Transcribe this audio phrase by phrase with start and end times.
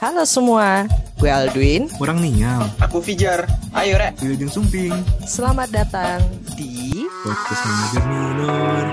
[0.00, 0.88] Halo semua,
[1.20, 1.84] gue Aldwin.
[2.00, 2.64] Kurang ninyam.
[2.80, 3.44] Aku Fijar.
[3.76, 4.16] Ayo, Rek.
[4.24, 4.96] Wilujeng Sumping.
[5.28, 6.24] Selamat datang
[6.56, 8.84] di Podcast Manager Minor.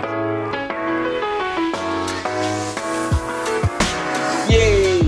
[4.52, 5.08] Yeay.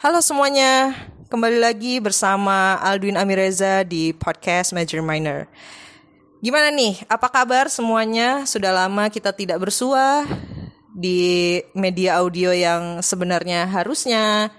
[0.00, 0.96] Halo semuanya,
[1.28, 5.44] kembali lagi bersama Aldwin Amireza di podcast Major Minor.
[6.40, 7.04] Gimana nih?
[7.04, 8.48] Apa kabar semuanya?
[8.48, 10.24] Sudah lama kita tidak bersua
[10.98, 14.50] di media audio yang sebenarnya harusnya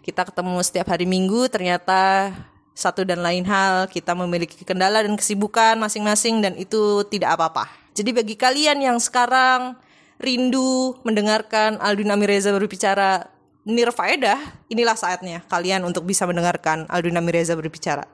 [0.00, 1.52] kita ketemu setiap hari Minggu.
[1.52, 2.32] Ternyata
[2.72, 7.68] satu dan lain hal kita memiliki kendala dan kesibukan masing-masing dan itu tidak apa-apa.
[7.92, 9.76] Jadi bagi kalian yang sekarang
[10.16, 13.28] rindu mendengarkan Aldwin Amireza berbicara
[13.68, 18.08] nirfaedah, inilah saatnya kalian untuk bisa mendengarkan Aldwin Amireza berbicara.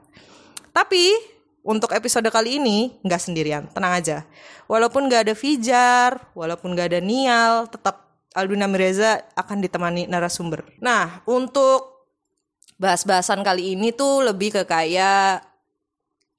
[0.75, 1.15] Tapi
[1.63, 4.17] untuk episode kali ini nggak sendirian, tenang aja.
[4.65, 10.63] Walaupun nggak ada Fijar, walaupun nggak ada Nial, tetap Aldwin Amireza akan ditemani narasumber.
[10.79, 12.07] Nah, untuk
[12.79, 15.43] bahas-bahasan kali ini tuh lebih ke kayak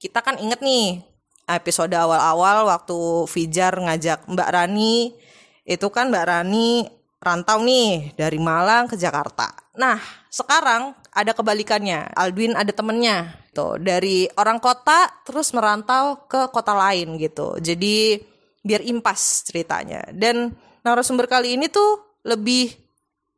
[0.01, 1.05] kita kan inget nih
[1.45, 5.13] episode awal-awal waktu Fijar ngajak Mbak Rani
[5.61, 6.89] itu kan Mbak Rani
[7.21, 9.60] rantau nih dari Malang ke Jakarta.
[9.71, 12.11] Nah, sekarang ada kebalikannya.
[12.15, 17.55] Aldwin ada temennya tuh dari orang kota terus merantau ke kota lain gitu.
[17.59, 18.19] Jadi
[18.63, 20.03] biar impas ceritanya.
[20.11, 20.51] Dan
[20.83, 22.75] narasumber kali ini tuh lebih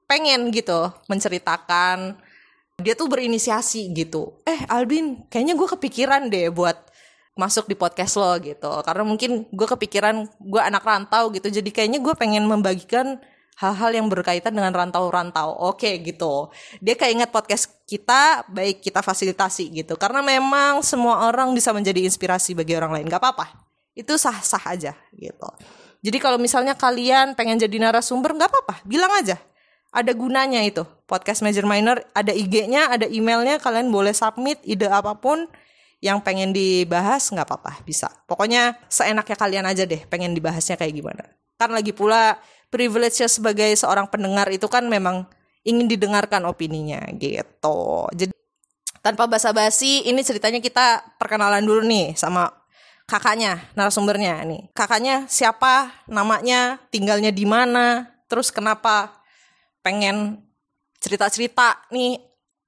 [0.09, 2.17] pengen gitu menceritakan
[2.81, 4.41] dia tuh berinisiasi gitu.
[4.43, 6.75] Eh Aldwin, kayaknya gue kepikiran deh buat
[7.37, 8.69] masuk di podcast lo gitu.
[8.81, 11.53] Karena mungkin gue kepikiran gue anak rantau gitu.
[11.53, 13.21] Jadi kayaknya gue pengen membagikan
[13.59, 15.53] hal-hal yang berkaitan dengan rantau-rantau.
[15.69, 16.49] Oke gitu.
[16.81, 19.93] Dia kayak ingat podcast kita, baik kita fasilitasi gitu.
[19.99, 23.05] Karena memang semua orang bisa menjadi inspirasi bagi orang lain.
[23.09, 23.45] Gak apa-apa.
[23.93, 25.49] Itu sah-sah aja gitu.
[26.03, 28.75] Jadi kalau misalnya kalian pengen jadi narasumber, gak apa-apa.
[28.83, 29.37] Bilang aja.
[29.93, 30.81] Ada gunanya itu.
[31.05, 33.61] Podcast Major Minor, ada IG-nya, ada emailnya.
[33.61, 35.45] Kalian boleh submit ide apa pun
[36.03, 41.23] yang pengen dibahas nggak apa-apa bisa pokoknya seenaknya kalian aja deh pengen dibahasnya kayak gimana
[41.55, 42.35] kan lagi pula
[42.73, 45.29] privilege sebagai seorang pendengar itu kan memang
[45.61, 48.09] ingin didengarkan opininya gitu.
[48.17, 48.33] Jadi
[49.05, 52.49] tanpa basa-basi ini ceritanya kita perkenalan dulu nih sama
[53.05, 54.73] kakaknya, narasumbernya nih.
[54.73, 59.21] Kakaknya siapa, namanya, tinggalnya di mana, terus kenapa
[59.85, 60.41] pengen
[60.97, 62.17] cerita-cerita nih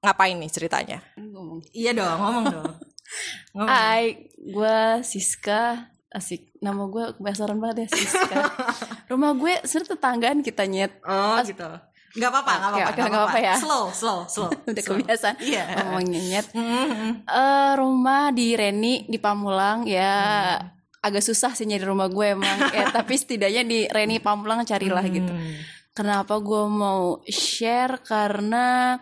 [0.04, 0.98] ngapain nih ceritanya?
[1.18, 1.60] ngomong.
[1.72, 2.74] Iya dong, ngomong dong.
[3.54, 3.70] Ngomong.
[3.70, 5.95] Hai, gue Siska.
[6.06, 8.38] Asik, nama gue kebesaran banget ya Siska.
[9.10, 10.92] Rumah gue sebenarnya tetanggaan kita nyet.
[11.02, 11.66] Oh gitu.
[12.16, 13.54] Gak apa-apa, gak Oke, apa-apa, nggak nggak apa-apa ya.
[13.60, 14.50] Slow, slow, slow.
[14.70, 14.96] Udah slow.
[14.96, 15.64] kebiasaan Iya.
[15.84, 16.46] ngomongnya nyet.
[16.56, 17.10] Mm-hmm.
[17.28, 20.14] Eh, rumah di Reni di Pamulang ya
[21.04, 25.28] agak susah sih nyari rumah gue emang ya tapi setidaknya di Reni Pamulang carilah gitu.
[25.30, 25.54] Hmm.
[25.92, 28.96] Kenapa gue mau share karena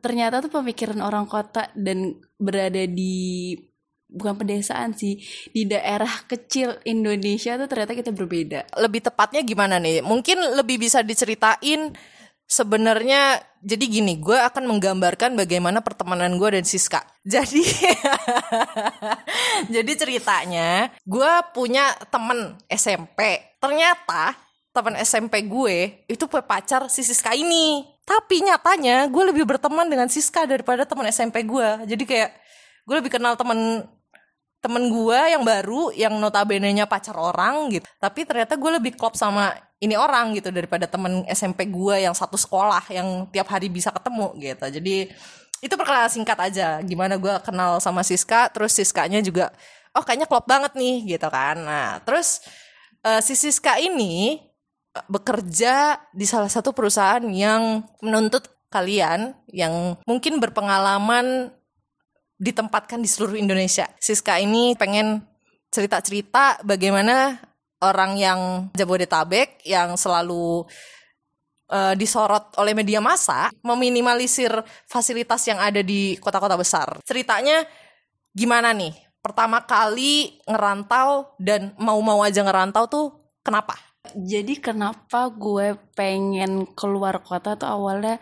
[0.00, 3.52] ternyata tuh pemikiran orang kota dan berada di
[4.08, 5.20] bukan pedesaan sih
[5.52, 8.80] di daerah kecil Indonesia tuh ternyata kita berbeda.
[8.80, 10.00] lebih tepatnya gimana nih?
[10.00, 11.92] Mungkin lebih bisa diceritain
[12.48, 17.04] sebenarnya jadi gini, gue akan menggambarkan bagaimana pertemanan gue dan Siska.
[17.28, 17.60] Jadi
[19.68, 23.52] jadi ceritanya gue punya temen SMP.
[23.60, 24.32] Ternyata
[24.72, 27.84] temen SMP gue itu pacar si Siska ini.
[28.08, 31.84] Tapi nyatanya gue lebih berteman dengan Siska daripada temen SMP gue.
[31.84, 32.30] Jadi kayak
[32.88, 33.84] gue lebih kenal temen
[34.58, 37.86] temen gue yang baru yang notabene-nya pacar orang gitu.
[38.02, 42.34] Tapi ternyata gue lebih klop sama ini orang gitu daripada temen SMP gue yang satu
[42.34, 44.66] sekolah yang tiap hari bisa ketemu gitu.
[44.66, 44.96] Jadi
[45.62, 46.82] itu perkenalan singkat aja.
[46.82, 49.54] Gimana gue kenal sama Siska terus Siskanya juga
[49.94, 51.56] oh kayaknya klop banget nih gitu kan.
[51.62, 52.42] Nah terus
[53.06, 54.42] eh, si Siska ini
[54.94, 61.56] eh, bekerja di salah satu perusahaan yang menuntut kalian yang mungkin berpengalaman
[62.38, 63.90] ditempatkan di seluruh Indonesia.
[63.98, 65.26] Siska ini pengen
[65.68, 67.36] cerita-cerita bagaimana
[67.82, 68.40] orang yang
[68.74, 70.64] Jabodetabek yang selalu
[71.70, 74.50] eh, disorot oleh media massa meminimalisir
[74.86, 77.02] fasilitas yang ada di kota-kota besar.
[77.04, 77.66] Ceritanya
[78.32, 78.94] gimana nih?
[79.18, 83.06] Pertama kali ngerantau dan mau-mau aja ngerantau tuh
[83.42, 83.74] kenapa?
[84.14, 88.16] Jadi kenapa gue pengen keluar kota tuh awalnya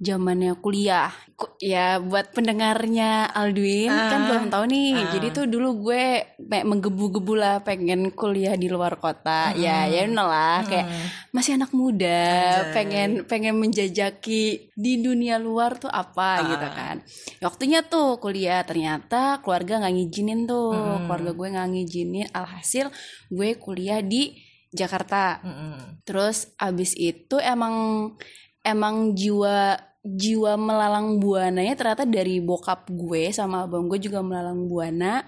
[0.00, 1.12] zamannya kuliah.
[1.36, 4.26] Ku- Ya buat pendengarnya Aldwin kan Ah.
[4.26, 4.92] belum tahu nih.
[4.96, 5.08] Ah.
[5.12, 6.04] Jadi tuh dulu gue
[6.36, 9.52] kayak menggebu-gebu lah pengen kuliah di luar kota.
[9.54, 10.88] Ya ya you know lah kayak
[11.30, 12.24] masih anak muda,
[12.66, 12.72] Anjay.
[12.72, 16.72] pengen pengen menjajaki di dunia luar tuh apa gitu Ah.
[16.72, 16.96] kan.
[17.40, 20.72] Waktunya tuh kuliah ternyata keluarga nggak ngizinin tuh.
[20.72, 20.98] Mm.
[21.04, 22.26] Keluarga gue nggak ngizinin.
[22.32, 22.88] Alhasil
[23.28, 24.32] gue kuliah di
[24.70, 25.40] Jakarta.
[25.40, 26.04] Mm-mm.
[26.04, 28.08] Terus abis itu emang
[28.60, 35.24] emang jiwa jiwa melalang buananya ternyata dari bokap gue sama abang gue juga melalang buana.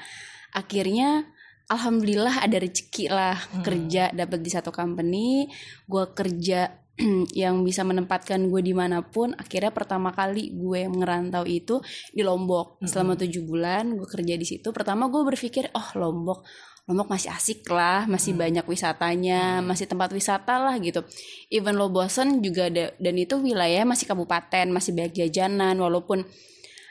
[0.52, 1.28] Akhirnya
[1.68, 5.48] alhamdulillah ada rezeki lah kerja dapat di satu company.
[5.84, 6.72] Gue kerja
[7.42, 9.36] yang bisa menempatkan gue di mana pun.
[9.36, 11.80] Akhirnya pertama kali gue ngerantau itu
[12.12, 12.80] di Lombok.
[12.84, 14.72] Selama tujuh bulan gue kerja di situ.
[14.72, 16.48] Pertama gue berpikir oh Lombok
[16.90, 21.06] Lombok masih asik lah, masih banyak wisatanya, masih tempat wisata lah gitu.
[21.46, 26.26] Even lo bosen juga ada, dan itu wilayah masih kabupaten, masih banyak jajanan, walaupun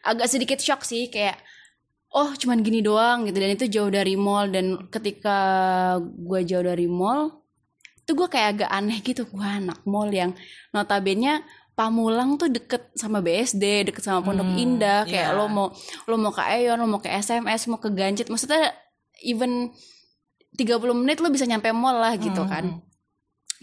[0.08, 1.36] agak sedikit shock sih kayak
[2.16, 3.38] oh cuman gini doang gitu.
[3.44, 5.38] Dan itu jauh dari mall dan ketika
[6.04, 7.44] gue jauh dari mall
[8.00, 9.28] itu gue kayak agak aneh gitu.
[9.28, 10.32] Gue anak mall yang
[10.72, 15.38] notabene Pamulang tuh deket sama BSD, deket sama Pondok Indah, kayak iya.
[15.38, 15.72] lo mau
[16.06, 18.76] lo mau ke Aeon, lo mau ke SMS, mau ke Ganjit, maksudnya
[19.22, 19.72] even
[20.58, 22.84] 30 menit lo bisa nyampe mall lah gitu kan.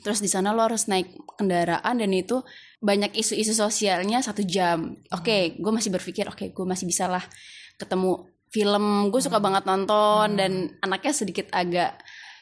[0.00, 2.40] Terus di sana lo harus naik kendaraan dan itu
[2.78, 4.94] banyak isu-isu sosialnya satu jam.
[5.10, 7.22] Oke, gue masih berpikir oke gue masih bisa lah
[7.76, 9.10] ketemu film.
[9.10, 11.98] Gue suka banget nonton dan anaknya sedikit agak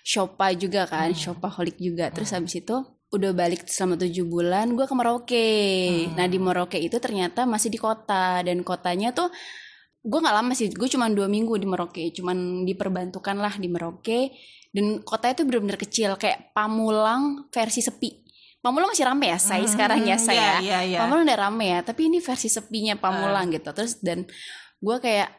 [0.06, 2.12] shoppa juga kan, shopaholic juga.
[2.12, 2.76] Terus habis itu
[3.06, 5.50] udah balik selama tujuh bulan gue ke Merauke.
[6.14, 9.32] Nah di Merauke itu ternyata masih di kota dan kotanya tuh
[10.06, 14.30] gue nggak lama sih gue cuma dua minggu di Merauke cuman diperbantukan lah di Merauke.
[14.70, 18.22] Dan kotanya tuh bener-bener kecil kayak Pamulang versi sepi.
[18.60, 20.98] Pamulang masih rame ya saya sekarang ya saya iya, iya.
[21.00, 23.72] Pamulang udah rame ya tapi ini versi sepinya Pamulang gitu.
[23.72, 24.28] Terus dan
[24.78, 25.32] gue kayak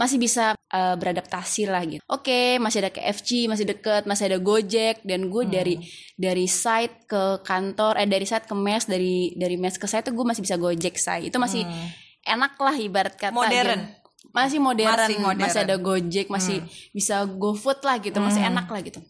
[0.00, 2.00] masih bisa eh, beradaptasi lah gitu.
[2.08, 5.76] Oke masih ada KFC masih deket masih ada Gojek dan gue dari
[6.16, 10.16] dari site ke kantor eh dari site ke mes dari dari mes ke site tuh
[10.16, 11.68] gue masih bisa Gojek say itu masih
[12.24, 13.76] enak lah ibarat kata Modern.
[13.76, 13.99] gitu.
[14.30, 15.42] Masih modern, Masih modern.
[15.42, 19.00] masih ada Gojek, masih bisa GoFood lah gitu, masih enak lah gitu.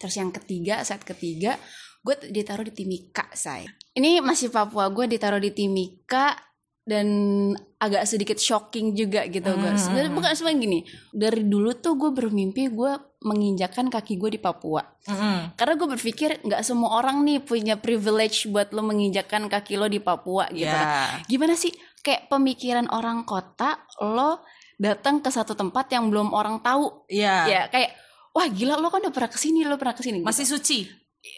[0.00, 1.60] Terus yang ketiga, saat ketiga,
[2.00, 3.68] gue ditaruh di Timika, say.
[3.92, 6.32] Ini masih Papua, gue ditaruh di Timika
[6.80, 7.06] dan
[7.76, 9.72] agak sedikit shocking juga gitu gue.
[9.76, 10.78] Sebenarnya bukan sebenarnya gini,
[11.12, 14.80] dari dulu tuh gue bermimpi gue menginjakan kaki gue di Papua.
[15.04, 15.52] Mm-mm.
[15.52, 20.00] Karena gue berpikir nggak semua orang nih punya privilege buat lo menginjakan kaki lo di
[20.00, 20.72] Papua gitu.
[20.72, 21.20] Ya.
[21.28, 21.68] Gimana sih
[22.00, 24.40] kayak pemikiran orang kota lo
[24.76, 27.04] datang ke satu tempat yang belum orang tahu.
[27.06, 27.36] Iya.
[27.46, 27.92] Ya kayak
[28.30, 30.24] wah gila lo kan udah pernah ke sini lo pernah ke sini.
[30.24, 30.56] Masih gitu.
[30.56, 30.78] suci.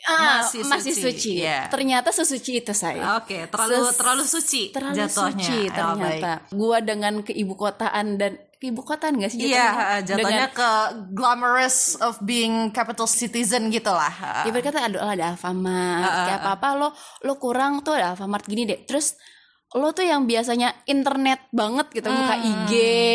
[0.06, 1.30] Ah, masih masih, suci, suci.
[1.42, 1.66] iya.
[1.66, 3.18] Ternyata sesuci itu saya.
[3.18, 5.42] Oke, terlalu Ses- terlalu suci Terlalu jatuhnya.
[5.42, 6.32] suci Oh, ternyata.
[6.54, 9.98] Gua dengan keibukotaan dan keibukotaan gak sih Iya, jatuhnya?
[10.06, 10.70] jatuhnya Dengan- ke
[11.10, 14.46] glamorous of being capital citizen gitu lah.
[14.46, 16.88] Ya berkata ada ada Alfamart kayak apa apa lo
[17.20, 19.18] lo kurang tuh ada Alfamart gini deh terus
[19.72, 22.72] lo tuh yang biasanya internet banget gitu buka IG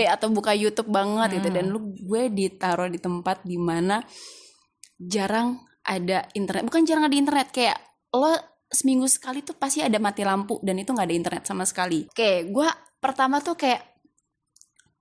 [0.09, 1.53] atau buka YouTube banget gitu.
[1.53, 4.01] Dan lo gue ditaruh di tempat di mana
[4.97, 6.65] jarang ada internet.
[6.65, 7.77] Bukan jarang ada internet kayak
[8.17, 8.33] lo
[8.67, 12.09] seminggu sekali tuh pasti ada mati lampu dan itu nggak ada internet sama sekali.
[12.09, 12.67] Oke gue
[12.97, 13.97] pertama tuh kayak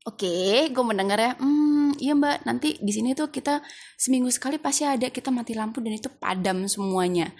[0.06, 3.58] Oke, gue mendengar ya, hmm, iya mbak, nanti di sini tuh kita
[3.98, 7.34] seminggu sekali pasti ada kita mati lampu dan itu padam semuanya.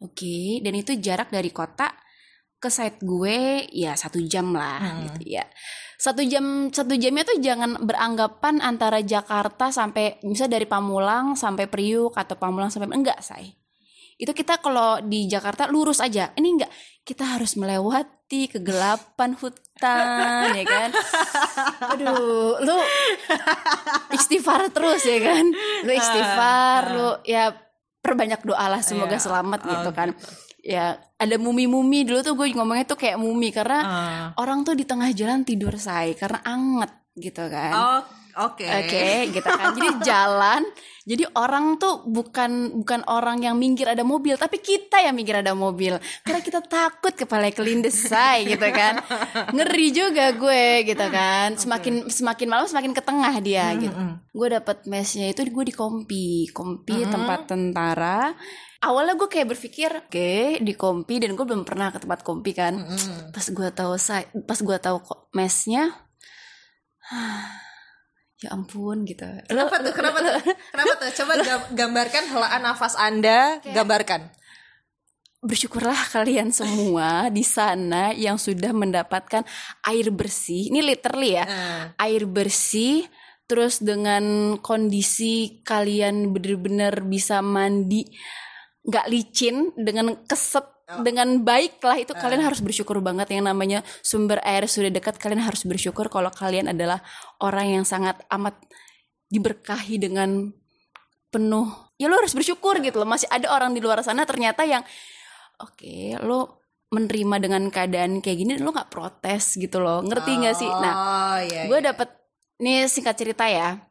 [0.00, 1.92] Oke, dan itu jarak dari kota
[2.56, 5.44] ke site gue ya satu jam lah gitu ya.
[5.96, 12.12] Satu jam satu jamnya tuh jangan beranggapan antara Jakarta sampai misalnya dari Pamulang sampai Priuk
[12.16, 13.56] atau Pamulang sampai enggak say.
[14.16, 16.32] Itu kita kalau di Jakarta lurus aja.
[16.36, 16.72] Ini enggak,
[17.04, 20.90] kita harus melewati kegelapan hutan ya kan.
[21.96, 22.76] Aduh, lu
[24.16, 25.44] istighfar terus ya kan.
[25.84, 27.52] Lu istighfar, lu ya
[28.00, 29.24] perbanyak doa lah semoga Iya.
[29.24, 30.08] selamat Oh, gitu kan.
[30.66, 34.26] Ya, ada mumi-mumi dulu tuh gue ngomongnya tuh kayak mumi karena Ah.
[34.42, 37.70] orang tuh di tengah jalan tidur say karena anget gitu kan.
[37.70, 38.00] Oh,
[38.50, 38.66] oke.
[38.66, 39.72] Oke, gitu kan.
[39.72, 40.66] Jadi jalan,
[41.06, 45.54] jadi orang tuh bukan bukan orang yang minggir ada mobil, tapi kita yang minggir ada
[45.54, 46.02] mobil.
[46.26, 48.98] Karena kita takut kepala kelindes say gitu kan.
[49.54, 51.54] Ngeri juga gue gitu kan.
[51.54, 53.94] Semakin semakin malam semakin ke tengah dia gitu.
[54.34, 58.34] Gue dapet mesnya itu gue di Kompi, Kompi tempat tentara.
[58.86, 62.78] Awalnya gue kayak berpikir, oke di Kompi dan gue belum pernah ke tempat Kompi kan.
[63.30, 63.92] Pas gue tahu
[64.42, 65.90] pas gue tahu kok mesnya
[68.42, 69.24] ya ampun gitu.
[69.46, 69.92] Kenapa tuh?
[69.92, 70.34] Kenapa tuh?
[70.44, 71.10] Kenapa tuh?
[71.14, 74.32] Coba gam- gambarkan helaan nafas Anda, gambarkan.
[75.36, 79.46] bersyukurlah kalian semua di sana yang sudah mendapatkan
[79.86, 80.74] air bersih.
[80.74, 81.44] Ini literally ya.
[81.46, 83.06] Nah, Air bersih
[83.46, 88.02] terus dengan kondisi kalian bener-bener bisa mandi
[88.86, 93.26] nggak licin dengan keset dengan baik lah itu kalian harus bersyukur banget.
[93.34, 97.02] Yang namanya sumber air sudah dekat kalian harus bersyukur kalau kalian adalah
[97.42, 98.54] orang yang sangat amat
[99.26, 100.54] diberkahi dengan
[101.34, 101.66] penuh.
[101.98, 103.08] Ya lo harus bersyukur gitu loh.
[103.08, 104.86] Masih ada orang di luar sana ternyata yang
[105.58, 106.62] oke lo
[106.94, 110.06] menerima dengan keadaan kayak gini lo nggak protes gitu loh.
[110.06, 110.70] Ngerti nggak sih?
[110.70, 111.86] Nah Oh, iya, gue iya.
[111.90, 112.14] dapet
[112.62, 113.82] nih singkat cerita ya.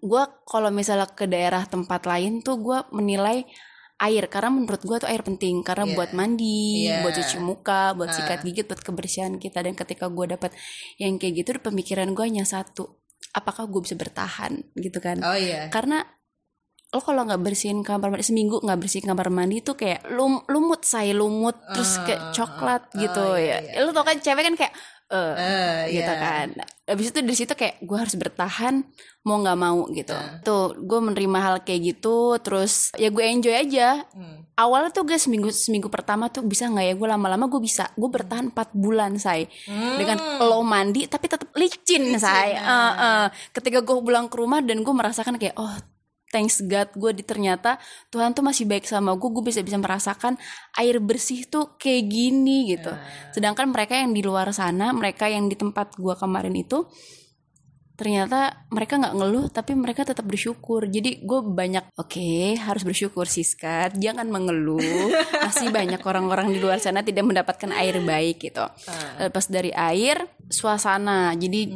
[0.00, 3.44] Gue kalau misalnya ke daerah tempat lain tuh gue menilai
[4.00, 5.94] air karena menurut gue tuh air penting karena Iya.
[5.96, 7.04] buat mandi Iya.
[7.04, 10.56] buat cuci muka buat sikat gigit buat kebersihan kita dan ketika gue dapet
[10.96, 12.96] yang kayak gitu pemikiran gue hanya satu
[13.36, 15.68] apakah gue bisa bertahan gitu kan Oh iya.
[15.68, 16.02] karena
[16.90, 20.82] lo kalau nggak bersihin kamar mandi seminggu nggak bersihin kamar mandi tuh kayak lum, lumut
[20.82, 23.86] say lumut terus kayak coklat ah, gitu ah, ya iya, iya.
[23.86, 24.74] lo tau kan cewek kan kayak
[25.10, 26.18] eh Eh, gitu iya.
[26.18, 26.48] kan
[26.86, 28.82] habis itu dari situ kayak gue harus bertahan
[29.20, 30.38] mau nggak mau gitu Ah.
[30.40, 34.46] tuh gue menerima hal kayak gitu terus ya gue enjoy aja Hmm.
[34.54, 38.06] awalnya tuh gue seminggu seminggu pertama tuh bisa nggak ya gue lama-lama gue bisa gue
[38.08, 42.64] bertahan 4 bulan say dengan lo mandi tapi tetap licin, say nah.
[42.64, 43.26] Eh, eh.
[43.50, 45.74] ketika gue pulang ke rumah dan gue merasakan kayak oh
[46.30, 47.76] thanks God gue di ternyata
[48.08, 50.38] Tuhan tuh masih baik sama gue gue bisa bisa merasakan
[50.78, 52.94] air bersih tuh kayak gini gitu.
[53.34, 56.86] Sedangkan mereka yang di luar sana mereka yang di tempat gue kemarin itu
[58.00, 60.88] ternyata mereka nggak ngeluh tapi mereka tetap bersyukur.
[60.88, 65.12] Jadi gue banyak oke harus bersyukur Siska jangan mengeluh.
[65.50, 68.64] Masih banyak orang-orang di luar sana tidak mendapatkan air baik gitu.
[69.20, 71.36] Lepas dari air suasana.
[71.36, 71.68] Jadi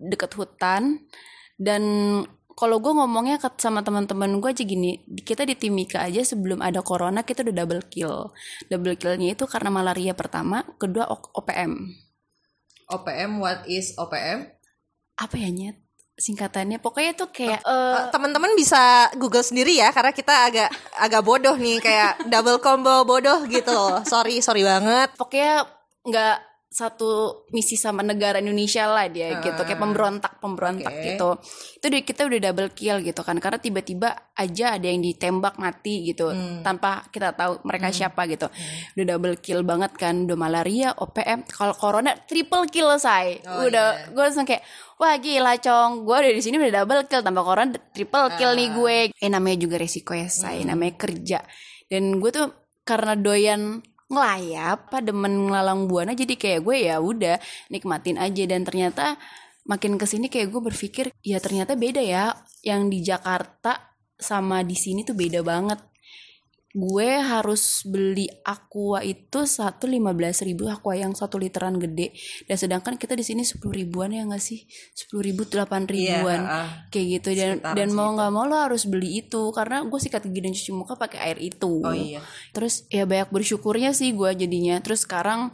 [0.00, 1.06] deket hutan
[1.54, 1.82] dan
[2.60, 6.84] kalau gue ngomongnya ke- sama teman-teman gue aja gini kita di Timika aja sebelum ada
[6.84, 8.28] corona kita udah double kill
[8.68, 11.88] double killnya itu karena malaria pertama kedua OPM
[12.86, 14.44] OPM what is OPM?
[15.16, 15.76] apa ya nyet
[16.16, 21.22] singkatannya pokoknya tuh kayak eh, Eh, teman-teman bisa Google sendiri ya karena kita agak agak
[21.22, 24.04] bodoh nih kayak double combo bodoh gitu loh.
[24.04, 25.16] Sorry, sorry banget.
[25.16, 25.64] pokoknya
[26.04, 26.36] nggak
[26.70, 31.02] satu misi sama negara Indonesia lah dia gitu kayak pemberontak pemberontak Oke.
[31.02, 31.30] gitu.
[31.82, 36.06] Itu di- kita udah double kill gitu kan karena tiba-tiba aja ada yang ditembak mati
[36.06, 36.30] gitu
[36.62, 38.46] tanpa kita tahu mereka siapa gitu.
[38.94, 43.42] Udah double kill banget kan udah malaria OPM kalau corona triple kill say.
[43.50, 44.62] Oh, udah gue langsung kayak
[44.94, 46.06] wah gila cong.
[46.06, 48.96] Gue udah di sini udah double kill tanpa corona triple kill nih gue.
[49.18, 50.62] Eh namanya juga resiko ya say.
[50.62, 51.42] Namanya kerja.
[51.90, 52.46] Dan gue tuh
[52.86, 57.38] karena doyan ngelayap apa demen ngelalang buana jadi kayak gue ya udah
[57.70, 58.42] nikmatin aja.
[58.44, 59.14] Dan ternyata
[59.64, 62.34] makin ke sini kayak gue berpikir ya ternyata beda ya
[62.66, 65.80] yang di Jakarta sama di sini tuh beda banget
[66.70, 72.14] gue harus beli aqua itu satu lima belas ribu aqua yang satu literan gede.
[72.46, 74.70] Dan sedangkan kita di sini sepuluh ribuan ya nggak sih?
[74.94, 76.40] Sepuluh ribu delapan ribuan.
[76.46, 76.86] ah.
[76.94, 77.34] kayak gitu.
[77.34, 79.50] Dan dan mau nggak mau lo harus beli itu.
[79.50, 81.82] Karena gue sikat gigi dan cuci muka pakai air itu.
[81.82, 82.22] Oh iya.
[82.54, 84.78] terus ya banyak bersyukurnya sih gue jadinya.
[84.78, 85.50] Terus sekarang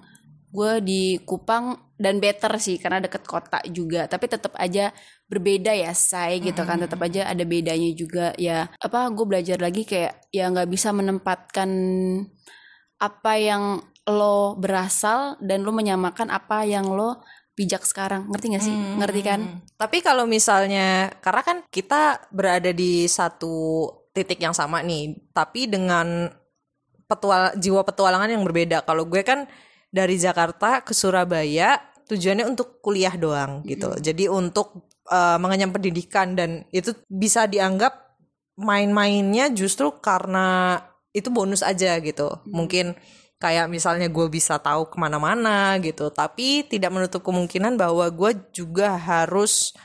[0.53, 4.05] gue di Kupang dan better sih karena deket kota juga.
[4.07, 4.93] Tapi tetap aja
[5.27, 6.81] berbeda ya say gitu kan.
[6.85, 8.69] Tetap aja ada bedanya juga ya.
[8.81, 11.71] Apa gue belajar lagi kayak ya nggak bisa menempatkan
[12.97, 17.25] apa yang lo berasal dan lo menyamakan apa yang lo
[17.57, 18.29] bijak sekarang.
[18.29, 18.77] Ngerti gak sih?
[19.01, 19.41] Ngerti kan?
[19.41, 19.59] Hmm.
[19.81, 26.29] Tapi kalau misalnya karena kan kita berada di satu titik yang sama nih, tapi dengan
[27.09, 28.85] petual jiwa petualangan yang berbeda.
[28.85, 29.49] Kalau gue kan
[29.97, 33.97] dari Jakarta ke Surabaya tujuannya untuk kuliah doang gitu.
[33.97, 37.97] Jadi untuk eh, mengenyam pendidikan dan itu bisa dianggap
[38.61, 40.79] main-mainnya justru karena
[41.17, 42.45] itu bonus aja gitu.
[42.45, 42.93] Mungkin
[43.37, 48.97] kayak misalnya gue bisa tahu ke mana-mana gitu tapi tidak menutup kemungkinan bahwa gue juga
[48.97, 49.77] harus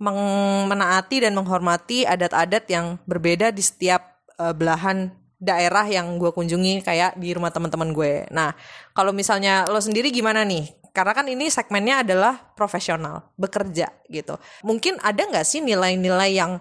[0.00, 7.16] menaati dan menghormati adat-adat yang berbeda di setiap eh, belahan daerah yang gue kunjungi kayak
[7.16, 8.28] di rumah teman-teman gue.
[8.28, 8.52] Nah,
[8.92, 10.68] kalau misalnya lo sendiri gimana nih?
[10.92, 14.36] Karena kan ini segmennya adalah profesional, bekerja gitu.
[14.60, 16.60] Mungkin ada nggak sih nilai-nilai yang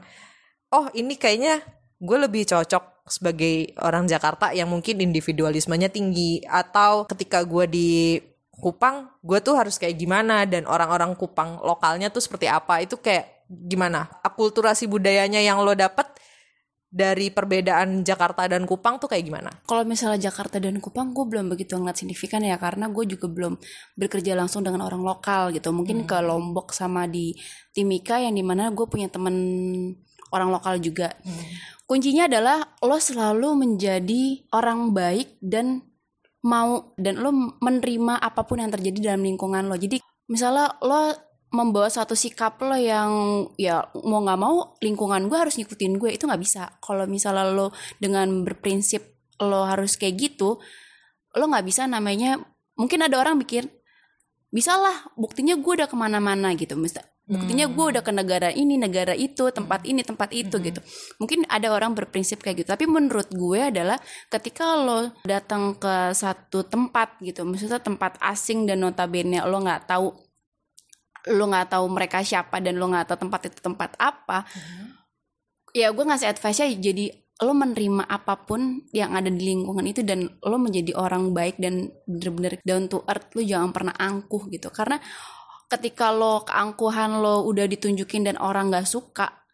[0.71, 1.59] oh ini kayaknya
[2.00, 7.89] gue lebih cocok sebagai orang Jakarta yang mungkin individualismenya tinggi atau ketika gue di
[8.59, 13.48] Kupang gue tuh harus kayak gimana dan orang-orang Kupang lokalnya tuh seperti apa itu kayak
[13.50, 16.05] gimana akulturasi budayanya yang lo dapet
[16.89, 19.53] dari perbedaan Jakarta dan Kupang tuh kayak gimana?
[19.69, 23.53] Kalau misalnya Jakarta dan Kupang, gue belum begitu ngeliat signifikan ya karena gue juga belum
[23.93, 25.69] bekerja langsung dengan orang lokal gitu.
[25.69, 27.38] Mungkin ke Lombok sama di
[27.69, 29.38] Timika yang di mana gue punya temen
[30.34, 31.13] orang lokal juga.
[31.86, 35.86] Kuncinya adalah lo selalu menjadi orang baik dan
[36.41, 39.77] mau dan lo menerima apa pun yang terjadi dalam lingkungan lo.
[39.77, 43.12] Jadi misalnya lo membawa suatu sikap lo yang
[43.58, 46.10] ya mau nggak mau lingkungan gue harus ngikutin gue.
[46.13, 46.77] Itu nggak bisa.
[46.82, 50.60] Kalau misalnya lo dengan berprinsip lo harus kayak gitu
[51.38, 52.41] lo nggak bisa namanya
[52.74, 53.70] mungkin ada orang mikir
[54.50, 56.74] bisalah buktinya gue udah ke mana-mana gitu.
[56.74, 60.82] Misal, buktinya gue udah ke negara ini negara itu tempat ini tempat itu gitu.
[61.22, 62.70] Mungkin ada orang berprinsip kayak gitu.
[62.74, 64.01] Tapi menurut gue adalah
[64.34, 70.28] ketika lo datang ke satu tempat gitu maksudnya tempat asing dan notabene lo nggak tahu
[71.28, 74.48] lo nggak tahu mereka siapa dan lo nggak tahu tempat itu tempat apa
[75.76, 77.06] ya gue ngasih advice nya jadi
[77.40, 81.88] lo menerima apa pun yang ada di lingkungan itu dan lo menjadi orang baik dan
[82.04, 84.68] bener-bener down to earth lo jangan pernah angkuh gitu.
[84.76, 85.00] Karena
[85.72, 89.48] ketika lo keangkuhan lo udah ditunjukin dan orang nggak suka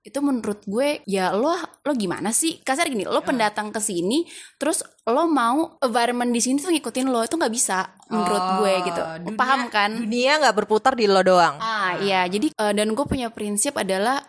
[0.00, 2.64] itu menurut gue ya lo lo gimana sih?
[2.64, 4.24] Kasar gini lo pendatang ke sini
[4.56, 9.02] terus lo mau environment di sini tuh ngikutin lo itu nggak bisa menurut gue gitu.
[9.04, 9.90] Oh, dunia- paham kan?
[9.92, 11.60] Dunia nggak berputar di lo doang.
[11.60, 14.24] Ah iya, jadi eh, dan gue punya prinsip adalah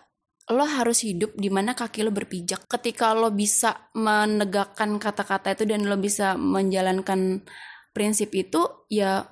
[0.51, 2.67] lo harus hidup di mana kaki lo berpijak.
[2.67, 7.47] Ketika lo bisa menegakkan kata-kata itu dan lo bisa menjalankan
[7.95, 8.59] prinsip itu,
[8.91, 9.27] ya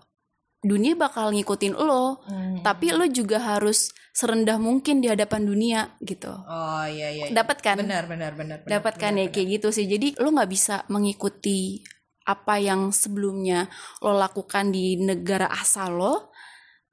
[0.59, 2.19] dunia bakal ngikutin lo.
[2.27, 2.59] Hmm.
[2.61, 6.31] Tapi lo juga harus serendah mungkin di hadapan dunia gitu.
[6.31, 7.25] Oh iya iya.
[7.31, 7.35] iya.
[7.35, 7.77] Dapat kan?
[7.79, 8.59] Benar benar benar.
[8.63, 9.33] benar, Dapat kan benar, ya benar.
[9.35, 9.85] kayak gitu sih.
[9.87, 11.79] Jadi lo nggak bisa mengikuti
[12.27, 13.65] apa yang sebelumnya
[14.03, 16.15] lo lakukan di negara asal lo,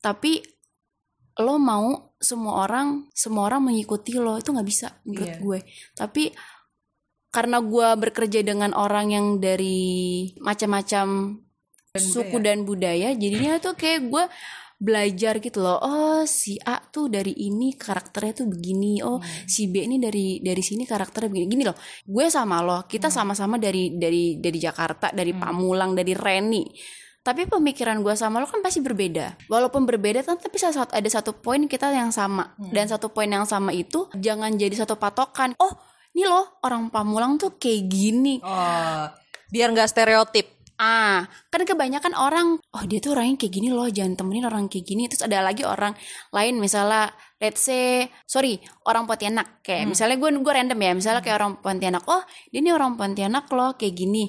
[0.01, 0.41] tapi
[1.37, 5.41] lo mau semua orang semua orang mengikuti lo itu nggak bisa menurut Iya.
[5.43, 5.59] gue.
[5.93, 6.25] Tapi
[7.29, 11.37] karena gue bekerja dengan orang yang dari macam-macam
[11.97, 12.45] Dan suku budaya.
[12.45, 14.25] dan budaya, jadinya tuh kayak gue
[14.77, 15.81] belajar gitu loh.
[15.81, 19.01] Oh si A tuh dari ini karakternya tuh begini.
[19.01, 19.49] Oh Hmm.
[19.49, 21.47] si B ini dari dari sini karakternya begini.
[21.49, 21.77] Gini loh.
[22.05, 25.41] Gue sama lo, kita sama-sama dari dari dari Jakarta, dari Hmm.
[25.41, 26.65] Pamulang, dari Reni.
[27.25, 29.49] Tapi pemikiran gue sama lo kan pasti berbeda.
[29.51, 32.53] Walaupun berbeda kan tapi satu ada satu poin kita yang sama.
[32.61, 32.71] Hmm.
[32.71, 35.57] Dan satu poin yang sama itu jangan jadi satu patokan.
[35.57, 35.73] Oh,
[36.13, 38.39] ini loh orang Pamulang tuh kayak gini.
[38.45, 39.09] Oh,
[39.49, 40.56] biar nggak stereotip.
[40.77, 44.85] Ah, kan kebanyakan orang, oh dia tuh orangnya kayak gini loh, jangan temenin orang kayak
[44.85, 45.09] gini.
[45.09, 45.97] Terus ada lagi orang
[46.37, 47.09] lain, misalnya,
[47.41, 49.65] let's say, sorry, orang Pontianak.
[49.65, 52.05] Kayak misalnya gue gue random ya, misalnya kayak orang Pontianak.
[52.05, 52.21] Oh,
[52.53, 54.29] dia ini orang Pontianak loh, kayak gini.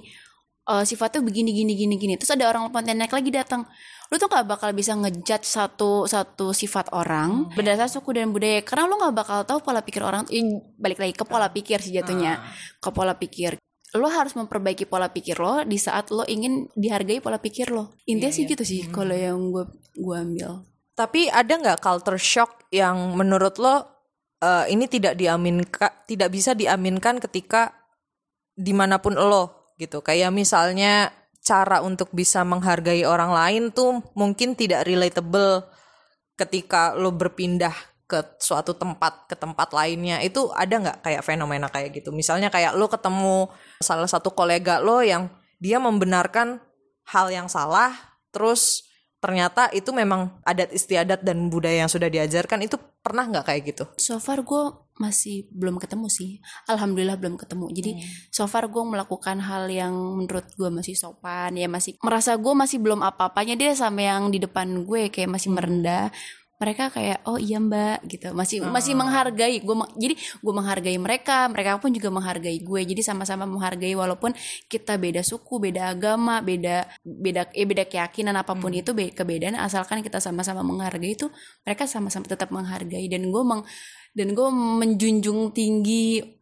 [0.67, 2.13] Eh, sifatnya begini, gini, gini, gini.
[2.15, 3.67] Terus ada orang Pontianak lagi datang.
[4.07, 8.87] Lu tuh gak bakal bisa ngejudge satu satu sifat orang berdasarkan suku dan budaya karena
[8.87, 10.47] lu gak bakal tahu pola pikir orang Ih,
[10.79, 12.39] balik lagi ke pola pikir sih jatuhnya
[12.79, 13.59] ke pola pikir
[13.95, 17.95] lo harus memperbaiki pola pikir lo di saat lo ingin dihargai pola pikir lo.
[18.03, 19.63] Intinya sih gitu sih kalau yang gue
[19.95, 20.67] gue ambil.
[20.97, 23.87] Tapi ada nggak culture shock yang menurut lo
[24.43, 27.71] eh, ini tidak diaminkan, tidak bisa diaminkan ketika
[28.51, 30.03] di mana pun lo gitu.
[30.03, 35.63] Kayak misalnya cara untuk bisa menghargai orang lain tuh mungkin tidak relatable
[36.35, 37.73] ketika lo berpindah
[38.07, 42.15] ke suatu tempat ke tempat lainnya itu ada nggak kayak fenomena kayak gitu?
[42.15, 43.51] Misalnya kayak lo ketemu
[43.83, 45.27] salah satu kolega lo yang
[45.59, 46.63] dia membenarkan
[47.07, 47.91] hal yang salah
[48.31, 53.61] terus ternyata itu memang adat istiadat dan budaya yang sudah diajarkan itu pernah nggak kayak
[53.75, 53.83] gitu?
[53.99, 54.63] So far gue
[54.97, 56.39] masih belum ketemu sih.
[56.69, 57.65] Alhamdulillah belum ketemu.
[57.73, 57.91] Jadi
[58.29, 62.77] so far gue melakukan hal yang menurut gue masih sopan ya masih merasa gue masih
[62.77, 66.13] belum apa-apanya dia sama yang di depan gue kayak masih merendah
[66.57, 68.33] mereka kayak oh iya mbak gitu.
[68.33, 72.81] Masih masih menghargai gue jadi gue menghargai mereka mereka pun juga menghargai gue.
[72.81, 74.33] Jadi sama-sama menghargai walaupun
[74.65, 79.53] kita beda suku beda agama beda beda eh beda keyakinan apa pun itu be- kebedaan.
[79.57, 81.29] Asalkan kita sama-sama menghargai itu
[81.61, 83.05] mereka sama-sama tetap menghargai.
[83.05, 83.61] Dan gue meng
[84.17, 86.36] dan gue menjunjung tinggi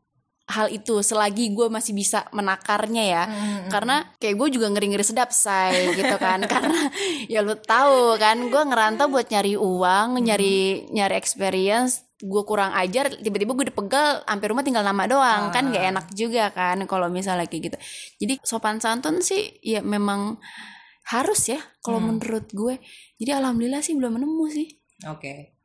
[0.46, 3.24] hal itu selagi gue masih bisa menakarnya ya.
[3.70, 6.46] Karena kayak gue juga ngeri ngeri sedap say gitu kan.
[6.52, 6.90] Karena
[7.26, 13.12] ya lu tahu kan gue ngerantau buat nyari uang nyari nyari experience gue kurang ajar
[13.12, 15.50] tiba-tiba gue dipegal hampir rumah tinggal nama doang.
[15.50, 17.78] Kan gak enak juga kan kalau misalnya kayak gitu.
[18.22, 20.38] Jadi sopan santun sih ya memang
[21.10, 22.78] harus ya kalau menurut gue.
[23.18, 24.68] Jadi alhamdulillah sih belum nemu sih.
[25.10, 25.58] Oke.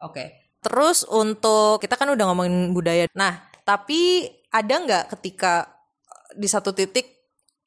[0.00, 0.56] Oke.
[0.62, 3.06] Terus untuk kita kan udah ngomongin budaya.
[3.18, 5.66] Nah, tapi ada nggak ketika
[6.06, 7.08] eh, di satu titik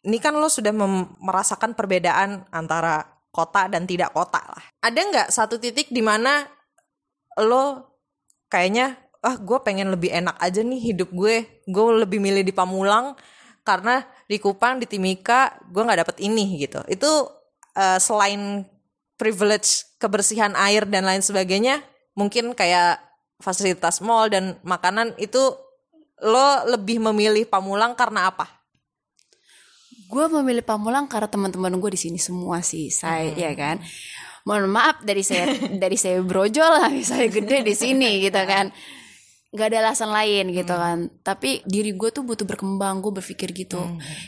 [0.05, 0.69] ini kan lo sudah
[1.17, 3.01] merasakan perbedaan antara
[3.33, 4.63] kota dan tidak kota lah.
[4.85, 6.45] Ada nggak satu titik di mana
[7.41, 7.89] lo
[8.47, 11.65] kayaknya ah gue pengen lebih enak aja nih hidup gue.
[11.65, 13.17] Gue lebih milih di Pamulang
[13.65, 16.85] karena di Kupang di Timika gue nggak dapet ini gitu.
[16.85, 17.33] Itu
[17.73, 18.63] eh, selain
[19.17, 21.81] privilege kebersihan air dan lain sebagainya
[22.13, 23.01] mungkin kayak
[23.41, 25.64] fasilitas mall dan makanan itu
[26.23, 28.55] lo lebih memilih Pamulang karena apa?
[30.05, 33.81] gue memilih Pamulang karena teman-teman gue di sini semua sih saya ya kan?
[34.45, 35.49] Mohon maaf dari saya
[35.81, 38.69] dari saya brojol lah saya gede di sini gitu kan?
[39.55, 41.09] Nggak ada alasan lain gitu kan?
[41.25, 43.81] Tapi diri gue tuh butuh berkembang gue berpikir gitu.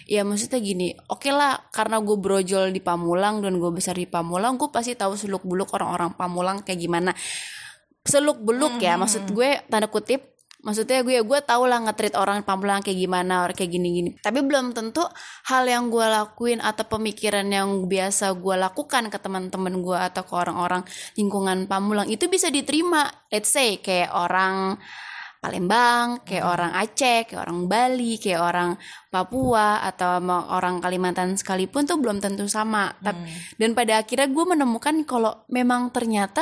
[0.09, 4.57] Ya maksudnya gini oke lah karena gue brojol di Pamulang dan gue besar di Pamulang
[4.57, 7.13] gue pasti tahu seluk beluk orang-orang Pamulang kayak gimana.
[8.01, 12.81] Seluk beluk ya maksud gue tanda kutip maksudnya gue gue tau lah ngetrit orang Pamulang
[12.81, 14.09] kayak gimana orang kayak gini-gini.
[14.17, 15.05] Tapi belum tentu
[15.47, 20.33] hal yang gue lakuin atau pemikiran yang biasa gue lakukan ke teman-teman gue atau ke
[20.33, 20.81] orang-orang
[21.15, 23.05] lingkungan Pamulang itu bisa diterima.
[23.29, 24.81] Let's say kayak orang
[25.37, 28.69] Palembang, kayak orang Aceh, kayak orang Bali, kayak orang
[29.13, 30.17] Papua atau
[30.49, 32.89] orang Kalimantan sekalipun tuh belum tentu sama.
[33.05, 33.21] Tap-
[33.61, 36.41] Dan pada akhirnya gue menemukan kalau memang ternyata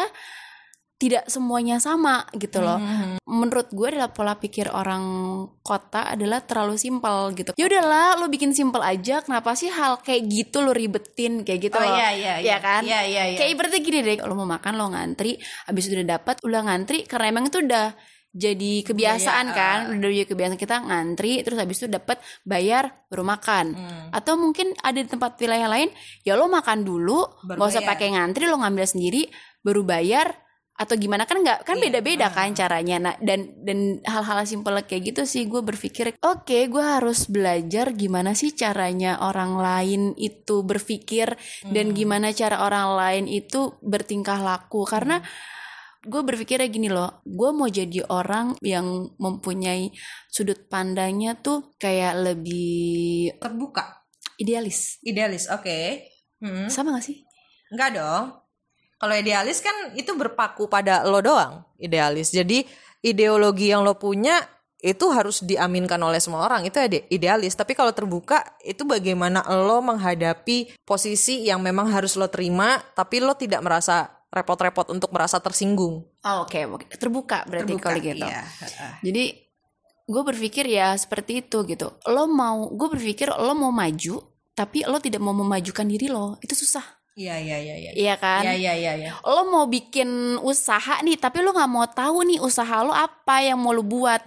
[0.95, 2.79] tidak semuanya sama gitu loh.
[3.27, 5.03] Menurut gue adalah pola pikir orang
[5.59, 7.51] kota adalah terlalu simpel gitu.
[7.59, 9.19] Ya udahlah, lo bikin simpel aja.
[9.19, 11.99] Kenapa sih hal kayak gitu lo ribetin kayak gitu Oh, loh?
[11.99, 12.55] iya, iya, iya.
[12.55, 12.81] Ya kan?
[12.87, 13.37] Iya, iya, iya.
[13.37, 15.35] Kayak ibaratnya gini deh, lo mau makan lo ngantri,
[15.67, 17.87] habis itu udah dapat, udah ngantri karena emang itu udah
[18.35, 23.23] jadi kebiasaan Budaya, kan, udah jadi kebiasaan kita ngantri, terus habis itu dapat bayar baru
[23.23, 23.65] makan.
[23.75, 24.07] Hmm.
[24.11, 25.87] Atau mungkin ada di tempat wilayah lain,
[26.23, 29.27] ya lo makan dulu, nggak usah pakai ngantri, lo ngambil sendiri,
[29.63, 30.44] baru bayar
[30.75, 35.15] atau gimana kan nggak kan Iya, beda-beda kan caranya nah dan dan hal-hal simpel kayak
[35.15, 41.39] gitu sih gue berpikir oke gue harus belajar gimana sih caranya orang lain itu berpikir
[41.63, 41.95] dan Hmm.
[41.95, 45.23] gimana cara orang lain itu bertingkah laku karena
[46.05, 49.89] gue berpikirnya gini loh gue mau jadi orang yang mempunyai
[50.27, 54.03] sudut pandangnya tuh kayak lebih Terbuka,
[54.37, 55.47] idealis idealis.
[55.49, 56.03] Oke.
[56.43, 56.67] Hmm.
[56.67, 57.23] sama gak sih
[57.71, 58.44] Enggak dong.
[58.95, 62.31] Kalau idealis kan itu berpaku pada lo doang, idealis.
[62.31, 62.63] Jadi
[62.99, 64.39] ideologi yang lo punya
[64.79, 66.63] itu harus diaminkan oleh semua orang.
[66.63, 67.53] Itu ide- idealis.
[67.53, 73.33] Tapi kalau terbuka itu bagaimana lo menghadapi posisi yang memang harus lo terima tapi lo
[73.33, 76.03] tidak merasa repot-repot untuk merasa tersinggung.
[76.03, 78.43] oh, oke oke terbuka berarti kalau gitu Iya.
[78.99, 79.23] Jadi
[80.05, 81.95] gue berpikir ya seperti itu gitu.
[82.11, 86.51] Lo mau, gue berpikir lo mau maju, tapi lo tidak mau memajukan diri lo, itu
[86.51, 86.83] susah,
[87.15, 87.91] Iya, iya, iya, iya.
[87.95, 88.43] iya kan?
[88.43, 89.11] Iya, iya, iya, iya.
[89.23, 93.55] Lo mau bikin usaha nih, tapi lo nggak mau tahu nih usaha lo apa yang
[93.55, 94.19] mau lo buat.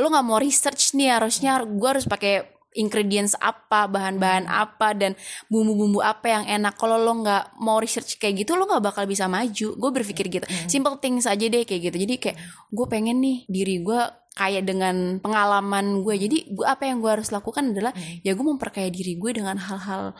[0.00, 5.12] Lo nggak mau research nih, harusnya gue harus pakai ingredients apa, bahan-bahan apa dan
[5.52, 6.80] bumbu-bumbu apa yang enak.
[6.80, 9.76] Kalau lo nggak mau research kayak gitu, lo nggak bakal bisa maju.
[9.76, 10.48] Gue berpikir gitu.
[10.64, 11.96] Simple things aja deh kayak gitu.
[12.08, 12.36] Jadi kayak
[12.72, 14.00] gue pengen nih diri gue
[14.32, 16.14] kayak dengan pengalaman gue.
[16.16, 17.92] Jadi gue apa yang gue harus lakukan adalah
[18.24, 20.16] ya gue memperkaya diri gue dengan hal-hal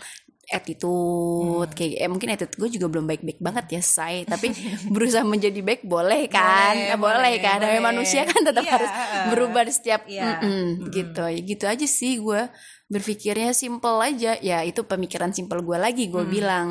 [0.48, 4.50] attitude kayak eh, mungkin attitude gue juga belum baik-baik banget ya say tapi
[4.94, 6.74] berusaha menjadi baik boleh kan?
[6.74, 7.56] Boleh, Eh, boleh, boleh, kan?
[7.58, 7.88] Namanya boleh.
[7.90, 8.90] manusia kan tetap Iya, harus
[9.28, 10.22] berubah setiap Iya.
[10.38, 11.22] Mm-mm, gitu.
[11.22, 12.42] Ya gitu aja sih gue
[12.86, 14.36] berpikirnya simple aja.
[14.38, 16.12] Ya itu pemikiran simple gue lagi Hmm.
[16.12, 16.66] gue bilang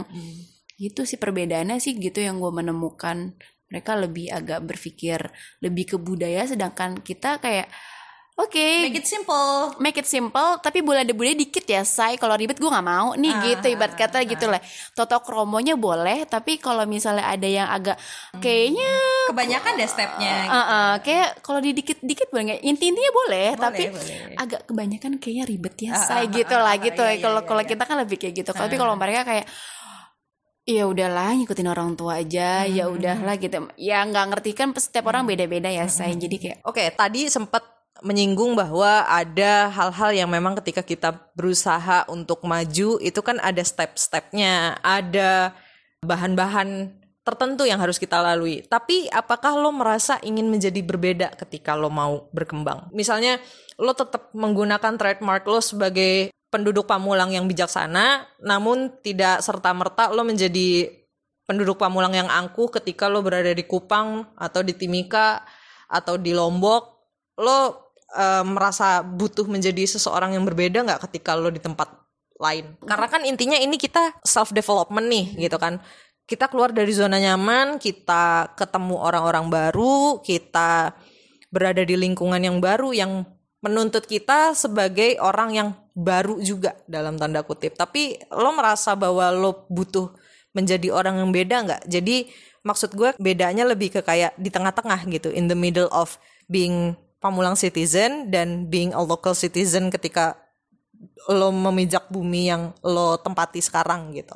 [0.76, 3.34] itu sih perbedaannya sih gitu yang gue menemukan.
[3.68, 7.66] Mereka lebih agak berpikir lebih ke budaya sedangkan kita kayak
[8.36, 8.68] oke.
[8.84, 9.52] Make it simple.
[9.78, 13.14] make it simple tapi boleh ada budaya dikit ya say kalau ribet gue nggak mau.
[13.14, 14.58] Nih Ah, gitu ibarat kata gitu lah.
[14.92, 17.96] Toto kromonya boleh tapi kalau misalnya ada yang agak
[18.32, 18.40] Hmm.
[18.40, 18.90] kayaknya
[19.24, 20.36] Kebanyakan deh stepnya.
[20.46, 22.62] uh, uh, kayak kalau di dikit dikit boleh nggak?
[22.62, 24.36] Inti intinya boleh, Boleh, tapi boleh.
[24.36, 27.04] agak kebanyakan kayaknya ribet ya Ah, say ah, gitu ah, lah ah, gitu.
[27.04, 27.70] iya, kalau iya, kalau iya.
[27.70, 28.52] kita kan lebih kayak gitu.
[28.52, 29.48] Tapi kalau mereka kayak
[30.64, 32.96] ya udahlah ngikutin orang tua aja ya Hmm.
[32.96, 33.58] udahlah gitu.
[33.76, 37.64] Ya nggak ngerti kan setiap orang beda-beda ya say jadi kayak Oke, tadi sempat
[38.04, 44.78] menyinggung bahwa ada hal-hal yang memang ketika kita berusaha untuk maju itu kan ada step-stepnya,
[44.84, 45.56] ada
[46.04, 48.68] bahan-bahan tertentu yang harus kita lalui.
[48.68, 52.92] Tapi apakah lo merasa ingin menjadi berbeda ketika lo mau berkembang?
[52.92, 53.40] Misalnya
[53.80, 60.92] lo tetap menggunakan trademark lo sebagai penduduk Pamulang yang bijaksana, namun tidak serta-merta lo menjadi
[61.48, 65.42] penduduk Pamulang yang angkuh ketika lo berada di Kupang atau di Timika
[65.88, 66.84] atau di Lombok,
[67.40, 67.83] lo
[68.14, 71.90] eh, merasa butuh menjadi seseorang yang berbeda nggak ketika lo di tempat
[72.38, 72.78] lain?
[72.86, 75.82] Karena kan intinya ini kita self development nih, gitu kan.
[76.24, 80.96] Kita keluar dari zona nyaman, kita ketemu orang-orang baru, kita
[81.52, 83.28] berada di lingkungan yang baru yang
[83.64, 87.78] menuntut kita sebagai orang yang baru juga dalam tanda kutip.
[87.78, 90.12] Tapi lo merasa bahwa lo butuh
[90.56, 91.82] menjadi orang yang beda nggak?
[91.88, 92.28] Jadi
[92.64, 97.56] maksud gue bedanya lebih ke kayak di tengah-tengah gitu, in the middle of being Pamulang
[97.56, 100.36] citizen dan being a local citizen ketika
[101.32, 104.36] lo memijak bumi yang lo tempati sekarang gitu.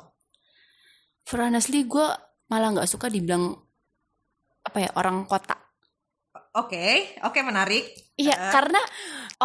[1.28, 2.08] for honestly gue
[2.48, 3.52] malah nggak suka dibilang
[4.64, 5.60] apa ya orang kota
[6.58, 7.86] Oke, oke menarik.
[8.18, 8.82] Iya, karena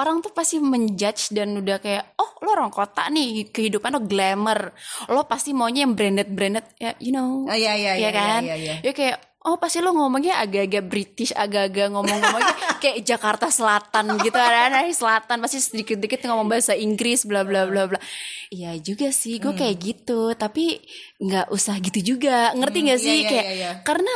[0.01, 4.73] orang tuh pasti menjudge dan udah kayak, oh lo orang kota nih, kehidupan lo glamour,
[5.13, 8.41] lo pasti maunya yang branded branded, ya you know, Ah, iya, iya, ya iya, kan?
[8.49, 8.75] iya, iya.
[8.81, 14.71] Ya kayak, oh pasti lo ngomongnya agak-agak British agak-agak ngomong-ngomongnya kayak Jakarta Selatan gitu ada
[14.71, 17.99] dari selatan pasti sedikit-sedikit ngomong bahasa Inggris bla bla bla bla.
[18.55, 20.35] Iya juga sih gue kayak gitu.
[20.39, 20.79] Tapi
[21.19, 22.55] nggak usah gitu juga.
[22.55, 23.17] Ngerti nggak iya, sih?
[23.19, 23.71] iya, kayak iya, iya.
[23.83, 24.15] karena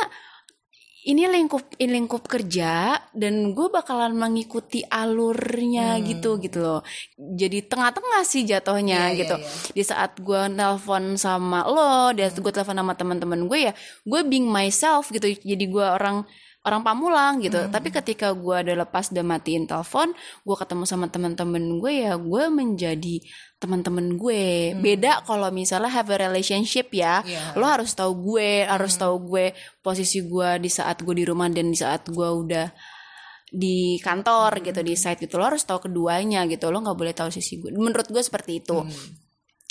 [1.07, 6.81] ini lingkup ini lingkup kerja dan gue bakalan mengikuti alurnya gitu gitu loh
[7.15, 9.13] jadi tengah-tengah sih jatuhnya Hmm.
[9.15, 9.47] Iya, gitu iya.
[9.71, 14.21] di saat gue nelpon sama lo di saat gue telepon sama teman-teman gue ya gue
[14.27, 16.27] being myself gitu jadi gue orang
[16.67, 17.57] orang pamulang gitu.
[17.63, 17.71] Hmm.
[17.71, 20.11] tapi ketika gue udah lepas udah matiin telepon
[20.43, 23.15] gue ketemu sama teman-teman gue ya gue menjadi
[23.57, 24.77] teman-teman gue.
[24.77, 27.25] Beda kalau misalnya have a relationship ya.
[27.25, 27.29] Hmm.
[27.29, 27.43] Iya.
[27.57, 29.45] lo harus tahu gue harus tahu gue
[29.81, 32.69] posisi gue di saat gue di rumah dan di saat gue udah
[33.47, 35.41] di kantor gitu di site gitu.
[35.41, 36.69] Lo harus tahu keduanya gitu.
[36.69, 38.77] Lo nggak boleh tahu sisi gue menurut gue seperti itu.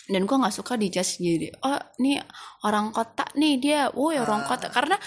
[0.06, 2.22] Dan gue nggak suka dijudge jadi oh nih
[2.66, 3.80] orang kota nih dia.
[3.94, 4.66] Woi orang kota.
[4.66, 4.98] Karena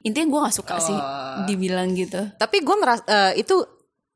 [0.00, 0.98] intinya gue nggak suka sih
[1.44, 3.60] dibilang gitu Tapi gue merasa eh, itu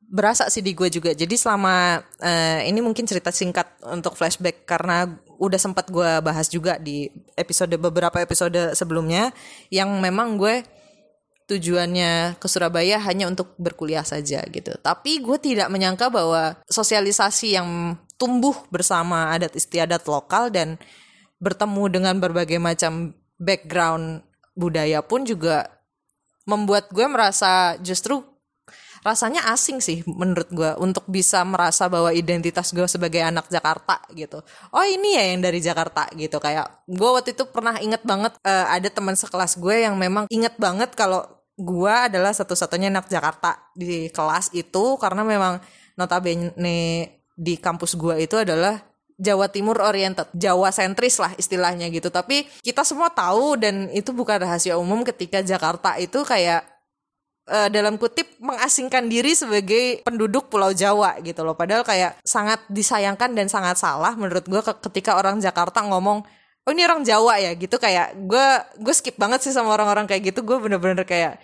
[0.05, 1.11] berasa sih di gue juga.
[1.13, 6.77] Jadi selama eh, ini mungkin cerita singkat untuk flashback karena udah sempat gue bahas juga
[6.79, 9.33] di episode beberapa episode sebelumnya
[9.73, 10.63] yang memang gue
[11.45, 14.73] tujuannya ke Surabaya hanya untuk berkuliah saja gitu.
[14.81, 20.81] Tapi gue tidak menyangka bahwa sosialisasi yang tumbuh bersama adat istiadat lokal dan
[21.37, 24.23] bertemu dengan berbagai macam background
[24.55, 25.74] budaya pun juga
[26.45, 28.21] membuat gue merasa justru
[29.05, 34.41] rasanya asing sih menurut gue untuk bisa merasa bahwa identitas gue sebagai anak Jakarta gitu.
[34.73, 38.65] Oh ini ya yang dari Jakarta gitu kayak gue waktu itu pernah inget banget eh,
[38.65, 41.21] ada teman sekelas gue yang memang inget banget kalau
[41.53, 45.61] gue adalah satu-satunya anak Jakarta di kelas itu karena memang
[45.95, 46.51] notabene
[47.37, 48.81] di kampus gue itu adalah
[49.15, 52.11] Jawa Timur oriented, Jawa sentris lah istilahnya gitu.
[52.11, 56.67] Tapi kita semua tahu dan itu bukan rahasia umum ketika Jakarta itu kayak
[57.47, 61.55] eh, dalam kutip mengasingkan diri sebagai penduduk Pulau Jawa gitu loh.
[61.55, 66.27] Padahal kayak sangat disayangkan dan sangat salah menurut gue ke- ketika orang Jakarta ngomong
[66.65, 68.47] oh ini orang Jawa ya gitu kayak gue
[68.83, 70.43] gue skip banget sih sama orang-orang kayak gitu.
[70.43, 71.39] Gue bener-bener kayak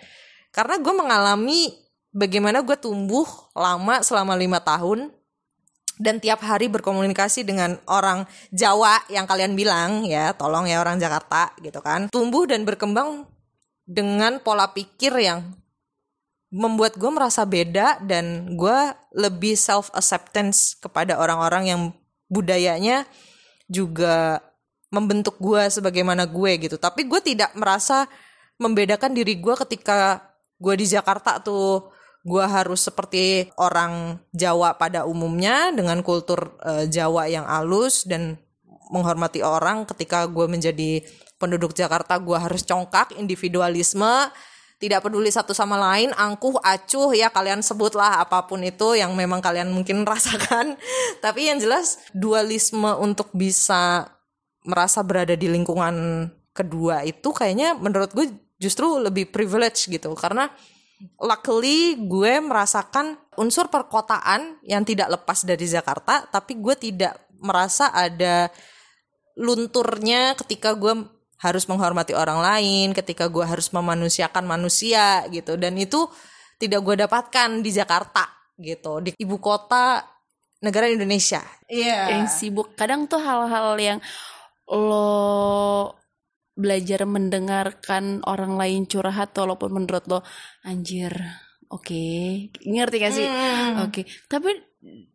[0.52, 1.72] karena gue mengalami
[2.12, 3.24] bagaimana gue tumbuh
[3.56, 5.08] lama selama lima tahun
[6.00, 8.24] dan tiap hari berkomunikasi dengan orang
[8.54, 12.08] Jawa yang kalian bilang ya tolong ya orang Jakarta gitu kan.
[12.08, 13.28] Tumbuh dan berkembang
[13.84, 15.52] dengan pola pikir yang
[16.52, 18.78] membuat gue merasa beda dan gue
[19.16, 21.80] lebih self acceptance kepada orang-orang yang
[22.28, 23.08] budayanya
[23.72, 24.44] juga
[24.92, 26.76] membentuk gue sebagaimana gue gitu.
[26.76, 28.04] Tapi gue tidak merasa
[28.60, 30.20] membedakan diri gue ketika
[30.60, 31.88] gue di Jakarta tuh
[32.22, 38.38] gue harus seperti orang Jawa pada umumnya dengan kultur eh, Jawa yang halus dan
[38.94, 39.82] menghormati orang.
[39.88, 41.02] Ketika gue menjadi
[41.42, 44.30] penduduk Jakarta gue harus congkak individualisme
[44.82, 49.38] tidak peduli satu sama lain angkuh acuh ya kalian sebutlah apa pun itu yang memang
[49.38, 50.78] kalian mungkin rasakan.
[51.18, 54.10] Tapi yang jelas dualisme untuk bisa
[54.62, 58.30] merasa berada di lingkungan kedua itu kayaknya menurut gue
[58.62, 60.14] justru lebih privilege gitu.
[60.14, 60.50] Karena
[61.18, 68.48] luckily gue merasakan unsur perkotaan yang tidak lepas dari Jakarta tapi gue tidak merasa ada
[69.36, 70.92] lunturnya ketika gue
[71.42, 75.58] harus menghormati orang lain ketika gue harus memanusiakan manusia gitu.
[75.58, 76.06] Dan itu
[76.62, 79.02] tidak gue dapatkan di Jakarta gitu.
[79.02, 80.06] Di ibu kota
[80.62, 81.42] negara Indonesia.
[81.66, 82.14] Iya.
[82.14, 82.78] Yang sibuk.
[82.78, 83.98] Kadang tuh hal-hal yang
[84.70, 85.98] lo
[86.52, 90.20] belajar mendengarkan orang lain curhat walaupun menurut lo
[90.64, 91.16] anjir
[91.72, 92.04] oke.
[92.60, 93.26] Ngerti gak sih?
[93.26, 93.88] Hmm.
[93.88, 94.04] oke.
[94.28, 94.50] Tapi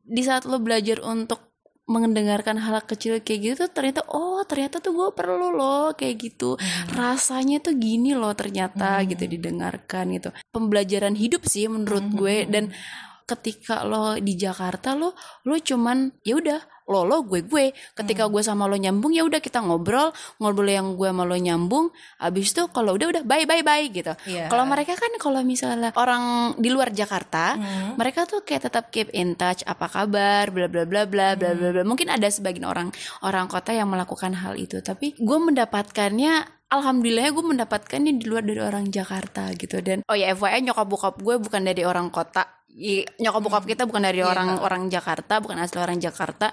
[0.01, 1.47] di saat lo belajar untuk
[1.87, 6.59] mendengarkan hal kecil kayak gitu tuh ternyata oh ternyata tuh gue perlu loh kayak gitu.
[6.91, 10.29] Rasanya tuh gini loh ternyata gitu didengarkan gitu.
[10.51, 12.75] Pembelajaran hidup sih menurut gue dan
[13.27, 15.15] ketika lo di Jakarta lo
[15.47, 17.75] lo cuman ya udah lo lo gue gue.
[17.93, 21.91] Ketika gue sama lo nyambung ya udah kita ngobrol ngobrol yang gue sama lo nyambung.
[22.17, 24.15] Abis itu kalau udah udah bye bye bye gitu.
[24.23, 24.47] Iya.
[24.47, 27.99] kalau mereka kan kalau misalnya orang di luar Jakarta Hmm.
[27.99, 31.69] mereka tuh kayak tetap keep in touch apa kabar bla bla bla bla bla bla
[31.75, 31.83] bla.
[31.83, 32.89] Mungkin ada sebagian orang
[33.21, 34.79] orang kota yang melakukan hal itu.
[34.79, 39.79] Tapi gue mendapatkannya Alhamdulillah gue mendapatkannya di luar dari orang Jakarta gitu.
[39.79, 42.43] Dan oh ya FYI nyokap bokap gue bukan dari orang kota.
[43.17, 46.51] Nyokap bokap kita bukan dari orang orang Jakarta bukan asli orang Jakarta.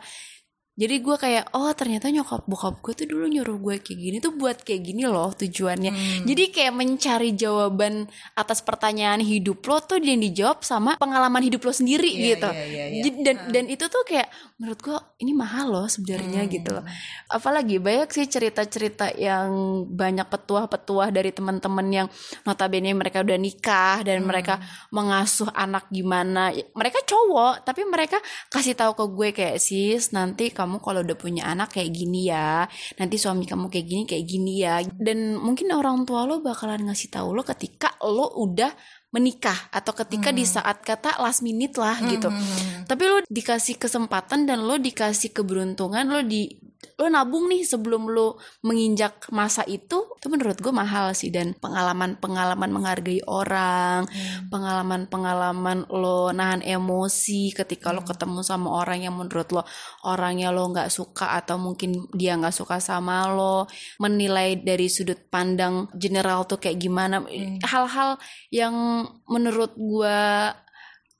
[0.74, 4.34] Jadi gue kayak oh ternyata nyokap bokap gue tuh dulu nyuruh gue kayak gini tuh
[4.34, 5.90] buat kayak gini loh tujuannya.
[5.94, 6.26] Hmm.
[6.26, 11.70] jadi kayak mencari jawaban atas pertanyaan hidup lo tuh yang dijawab sama pengalaman hidup lo
[11.70, 12.50] sendiri Iya, gitu.
[12.50, 12.84] iya, iya.
[13.06, 16.52] Jadi- dan dan itu tuh kayak menurut gue ini mahal loh sebenarnya Hmm.
[16.52, 16.86] gitu loh
[17.26, 19.50] apalagi banyak sih cerita-cerita yang
[19.90, 22.06] banyak petuah-petuah dari teman-teman yang
[22.46, 24.30] notabene mereka udah nikah dan Hmm.
[24.30, 24.62] mereka
[24.94, 30.78] mengasuh anak gimana mereka cowok tapi mereka kasih tahu ke gue kayak sis nanti kamu
[30.78, 32.62] kalau udah punya anak kayak gini ya
[32.94, 37.10] nanti suami kamu kayak gini kayak gini ya dan mungkin orang tua lo bakalan ngasih
[37.10, 38.70] tahu lo ketika lo udah
[39.14, 42.82] menikah atau ketika di saat kata last minute lah gitu Hmm.
[42.90, 46.50] tapi lo dikasih kesempatan dan lo dikasih keberuntungan lo di
[46.94, 51.28] lo nabung nih sebelum lo menginjak masa itu itu menurut gue mahal sih.
[51.34, 54.06] Dan pengalaman-pengalaman menghargai orang
[54.48, 59.62] pengalaman-pengalaman lo nahan emosi ketika lo ketemu sama orang yang menurut lo
[60.06, 63.66] orangnya lo nggak suka atau mungkin dia nggak suka sama lo
[63.98, 67.22] menilai dari sudut pandang general tuh kayak gimana.
[67.62, 68.16] Hal-hal
[68.54, 68.74] yang
[69.26, 70.18] menurut gue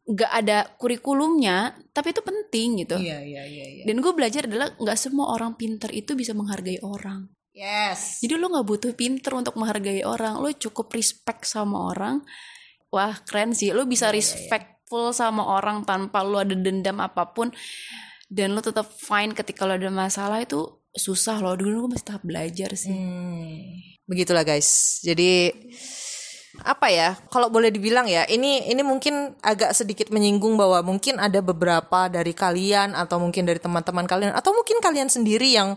[0.04, 2.96] nggak ada kurikulumnya tapi itu penting gitu.
[3.00, 3.84] Iya, iya, iya, iya.
[3.88, 7.28] dan gue belajar adalah nggak semua orang pinter itu bisa menghargai orang.
[7.54, 8.18] Yes.
[8.18, 10.42] jadi lo nggak butuh pinter untuk menghargai orang.
[10.42, 12.26] Lo cukup respect sama orang.
[12.90, 13.70] Wah keren sih.
[13.70, 17.54] Lo bisa respectful sama orang tanpa lo ada dendam apa pun.
[18.26, 21.54] Dan lo tetap fine ketika lo ada masalah itu susah loh.
[21.54, 22.90] Dulu gue masih tahap belajar sih.
[22.90, 23.94] Hmm.
[24.10, 24.98] Begitulah guys.
[25.06, 25.54] Jadi
[26.62, 27.18] apa ya?
[27.32, 32.30] Kalau boleh dibilang ya, ini ini mungkin agak sedikit menyinggung bahwa mungkin ada beberapa dari
[32.30, 35.74] kalian atau mungkin dari teman-teman kalian atau mungkin kalian sendiri yang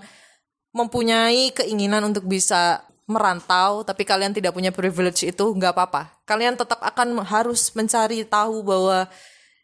[0.77, 6.13] mempunyai keinginan untuk bisa merantau tapi kalian tidak punya privilege itu nggak apa-apa.
[6.29, 9.09] Kalian tetap akan harus mencari tahu bahwa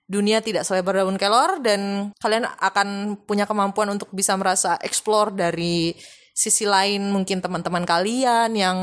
[0.07, 5.95] dunia tidak selebar daun kelor dan kalian akan punya kemampuan untuk bisa merasa explore dari
[6.33, 8.77] sisi lain mungkin teman-teman kalian yang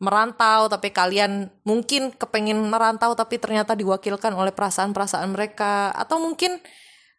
[0.00, 5.92] merantau tapi kalian mungkin kepengen merantau tapi ternyata diwakilkan oleh perasaan-perasaan mereka.
[5.92, 6.58] Atau mungkin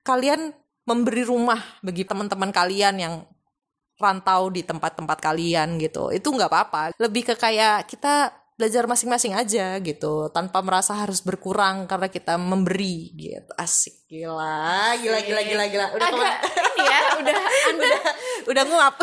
[0.01, 0.51] kalian
[0.89, 3.15] memberi rumah bagi teman-teman kalian yang
[4.01, 6.09] rantau di tempat-tempat kalian gitu.
[6.09, 6.83] Itu nggak apa-apa.
[6.97, 13.09] Lebih ke kayak kita belajar masing-masing aja gitu tanpa merasa harus berkurang karena kita memberi
[13.17, 13.49] gitu.
[13.57, 15.85] Asik gila gila gila gila gila.
[15.97, 17.35] Udah agak ini ya udah
[17.73, 17.89] anda
[18.45, 18.95] udah nguap.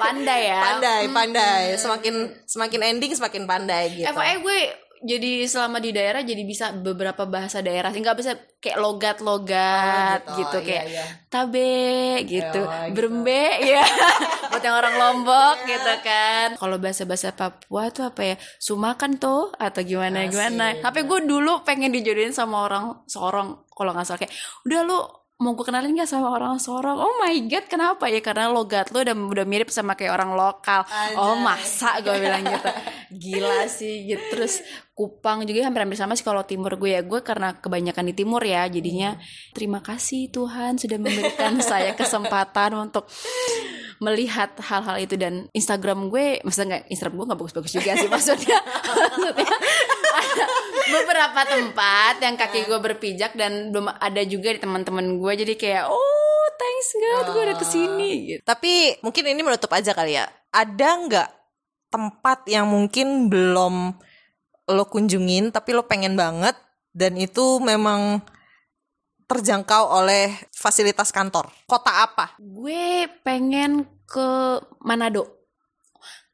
[0.00, 0.60] Pandai ya.
[0.72, 1.62] Pandai pandai.
[1.76, 4.08] semakin semakin ending semakin pandai gitu.
[4.08, 4.60] FYI gue
[4.98, 10.36] jadi selama di daerah jadi bisa beberapa bahasa daerah sih nggak bisa kayak logat-logat Oh,
[10.36, 11.04] gitu, Iya, kayak iya.
[11.26, 11.76] tabe
[12.22, 12.92] gitu, Ya, gitu.
[12.92, 13.84] berembe ya
[14.50, 16.48] buat yang orang Lombok gitu kan.
[16.56, 18.36] Kalau bahasa-bahasa Papua tuh apa ya?
[18.56, 20.32] Sumakan tuh atau gimana Asik.
[20.32, 20.66] gimana.
[20.80, 24.32] Tapi gue dulu pengen dijodohin sama orang Sorong kalau nggak salah kayak
[24.64, 24.98] udah lu
[25.36, 26.96] mau gue kenalin gak sama orang Sorong?
[26.96, 28.24] Oh my god, kenapa ya?
[28.24, 30.88] Karena logat lu udah udah mirip sama kayak orang lokal.
[31.20, 32.70] Oh masa gue bilang gitu.
[33.12, 34.24] Gila sih gitu.
[34.32, 34.64] Terus
[34.96, 37.04] Kupang juga hampir-hampir sama sih kalau timur gue ya.
[37.04, 38.64] Gue karena kebanyakan di timur ya.
[38.64, 39.20] Jadinya
[39.52, 43.04] terima kasih Tuhan sudah memberikan saya kesempatan untuk
[44.00, 48.58] melihat hal-hal itu dan Instagram gue maksudnya nggak Instagram gue nggak bagus-bagus juga sih maksudnya
[48.92, 49.56] maksudnya
[51.02, 55.84] beberapa tempat yang kaki gue berpijak dan belum ada juga di teman-teman gue jadi kayak
[55.92, 58.40] oh thanks God gue udah ke sini gitu.
[58.44, 60.26] Tapi mungkin ini menutup aja kali ya.
[60.52, 61.28] Ada nggak
[61.92, 63.74] tempat yang mungkin belum
[64.66, 66.58] lo kunjungin tapi lo pengen banget
[66.90, 68.24] dan itu memang
[69.26, 71.50] terjangkau oleh fasilitas kantor?
[71.66, 72.38] Kota apa?
[72.38, 75.48] Gue pengen ke Manado.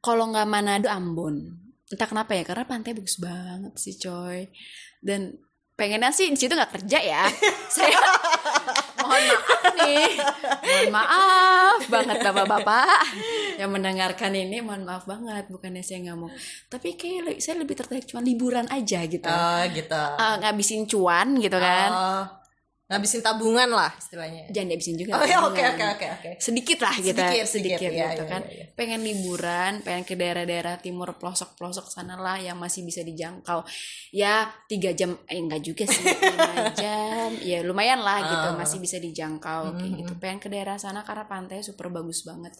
[0.03, 1.62] Kalau nggak Manado Ambon
[1.93, 4.49] entah kenapa ya karena pantai bagus banget sih coy.
[4.97, 5.37] Dan
[5.77, 7.23] pengennya sih di situ nggak kerja ya.
[7.75, 8.01] Saya
[9.03, 10.09] mohon maaf nih.
[10.63, 13.01] Mohon maaf banget bapak-bapak
[13.61, 14.57] yang mendengarkan ini.
[14.65, 16.31] Mohon maaf banget bukannya saya nggak mau.
[16.71, 19.27] Tapi kayak saya lebih tertarik cuma liburan aja gitu.
[19.75, 20.03] Gitu.
[20.17, 21.89] Eh, ngabisin cuan gitu kan.
[21.91, 22.23] Oh,
[22.93, 24.45] ngabisin tabungan lah istilahnya.
[24.47, 26.29] Jangan dihabisin juga oh ya oke oke oke oke.
[26.37, 28.41] Sedikit lah gitu Sedikit, sedikit, sedikit, ya, gitu ya, kan.
[28.45, 28.65] ya, ya.
[28.77, 33.65] pengen liburan pengen ke daerah-daerah timur pelosok pelosok sana lah yang masih bisa dijangkau.
[34.11, 36.05] Ya tiga jam eh enggak juga sih
[36.37, 37.33] lima jam.
[37.41, 38.55] Ya lumayan lah gitu Ah.
[38.55, 39.97] masih bisa dijangkau kayak Mhm.
[40.05, 40.13] gitu.
[40.21, 42.53] Pengen ke daerah sana karena pantai super bagus banget.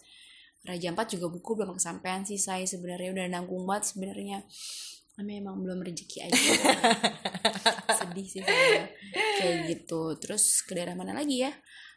[0.64, 3.12] Raja Ampat juga buku belum kesampaian sih saya sebenarnya.
[3.12, 4.40] Udah nanggung banget sebenarnya
[5.14, 6.34] tapi emang belum rezeki aja.
[8.02, 10.18] Sedih sih saya kayak gitu.
[10.18, 11.54] Terus ke daerah mana lagi ya?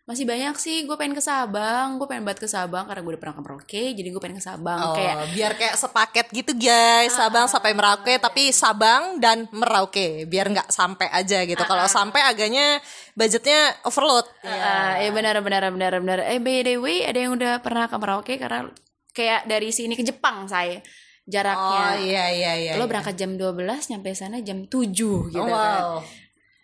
[0.07, 3.19] Masih banyak sih, gue pengen ke Sabang, gue pengen banget ke Sabang karena gue udah
[3.27, 4.79] pernah ke Merauke, jadi gue pengen ke Oh, Sabang.
[4.95, 10.71] Kayak biar kayak sepaket gitu guys, Sabang sampai Merauke, tapi Sabang dan Merauke, biar nggak
[10.71, 11.59] sampai aja gitu.
[11.59, 12.79] Kalau sampai agaknya
[13.19, 14.23] budgetnya overload.
[14.47, 16.23] Ah, ya benar benar benar benar.
[16.23, 18.63] Eh by the way, ada yang udah pernah ke Merauke karena
[19.11, 20.79] kayak dari sini ke Jepang saya
[21.27, 21.81] jaraknya.
[21.83, 22.71] Oh iya iya iya.
[22.73, 22.89] Lo iya.
[22.89, 23.59] berangkat jam 12
[23.91, 24.95] nyampe sana jam 7
[25.29, 25.51] gitu Oh, kan.
[25.51, 25.99] wow.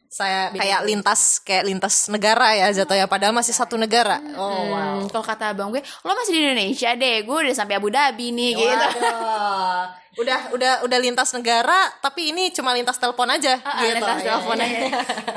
[0.07, 4.21] Saya kayak lintas kayak lintas negara ya jatuhnya padahal masih satu negara.
[4.37, 5.01] Oh wow.
[5.01, 8.29] Hmm, kalau kata abang gue, lo masih di Indonesia deh, gue udah sampai Abu Dhabi
[8.29, 8.87] nih gitu.
[8.93, 9.85] Waduh.
[10.13, 13.97] Udah udah udah lintas negara tapi ini cuma lintas telepon aja Ah, gitu.
[13.97, 14.65] lintas Iya, telepon iya.
[14.69, 14.81] aja.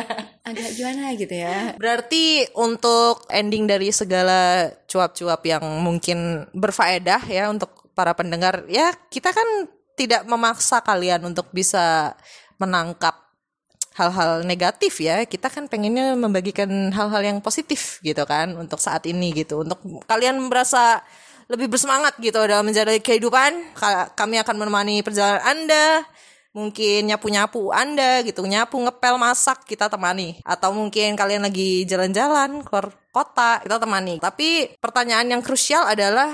[0.53, 1.57] Agak gimana gitu ya.
[1.81, 9.32] Berarti untuk ending dari segala cuap-cuap yang mungkin berfaedah ya untuk para pendengar ya kita
[9.32, 9.49] kan
[9.97, 12.12] tidak memaksa kalian untuk bisa
[12.61, 13.16] menangkap
[13.97, 19.32] hal-hal negatif ya kita kan pengennya membagikan hal-hal yang positif gitu kan untuk saat ini
[19.32, 21.01] gitu untuk kalian merasa
[21.49, 26.05] lebih bersemangat gitu dalam menjalani kehidupan Ka- kami akan menemani perjalanan anda
[26.57, 30.40] mungkin nyapu-nyapu Anda gitu, nyapu, ngepel, masak kita temani.
[30.40, 34.16] Atau mungkin kalian lagi jalan-jalan keluar kota, kita temani.
[34.16, 36.32] Tapi pertanyaan yang krusial adalah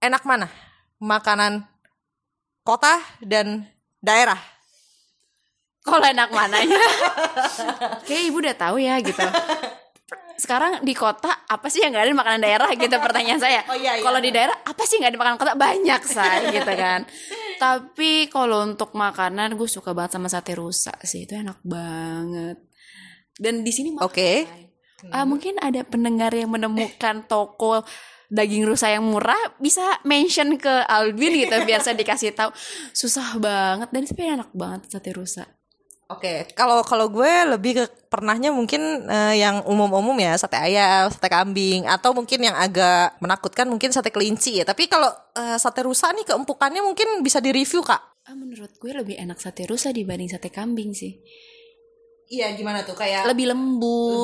[0.00, 0.48] enak mana?
[1.00, 1.64] Makanan
[2.64, 3.68] kota dan
[4.00, 4.40] daerah.
[5.80, 6.76] Kalau enak mananya?
[8.08, 9.24] Kayak ibu udah tahu ya gitu.
[10.36, 13.60] Sekarang di kota apa sih yang gak ada di makanan daerah gitu pertanyaan saya.
[13.68, 14.04] Oh, iya, iya.
[14.04, 17.00] Kalau di daerah apa sih yang gak ada di makanan kota banyak saya gitu kan.
[17.60, 22.56] Tapi kalau untuk makanan gue suka banget sama sate rusa sih itu enak banget.
[23.36, 23.96] Dan di sini.
[24.00, 24.48] Oke.
[25.08, 27.80] Ah, mungkin ada pendengar yang menemukan toko
[28.30, 32.54] daging rusa yang murah bisa mention ke Alvin gitu biar saya dikasih tahu
[32.94, 35.44] susah banget dan tapi enak banget sate rusa
[36.10, 41.30] Oke, kalau kalau gue lebih ke pernahnya mungkin eh, yang umum-umum ya sate ayam, sate
[41.30, 44.66] kambing, atau mungkin yang agak menakutkan mungkin sate kelinci ya.
[44.66, 45.06] Tapi kalau
[45.38, 48.02] eh, sate rusa nih keempukannya mungkin bisa direview kak.
[48.26, 51.14] Ah, menurut gue lebih enak sate rusa dibanding sate kambing sih.
[52.30, 54.14] Iya gimana tuh kayak Lebih lembut,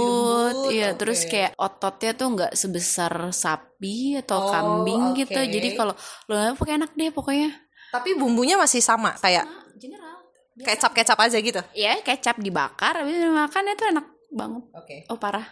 [0.69, 0.89] iya.
[0.91, 0.99] oke.
[0.99, 5.35] Terus kayak ototnya tuh nggak sebesar sapi atau Oh, kambing gitu.
[5.35, 5.49] oke.
[5.49, 5.95] Jadi kalau
[6.27, 7.51] lo pakai enak deh pokoknya.
[7.87, 10.19] tapi bumbunya masih sama kayak General.
[10.59, 11.61] kecap-kecap aja gitu.
[11.73, 14.63] Iya, kecap dibakar, habis makan itu enak banget.
[14.75, 14.97] Oke.
[15.07, 15.47] Oh parah.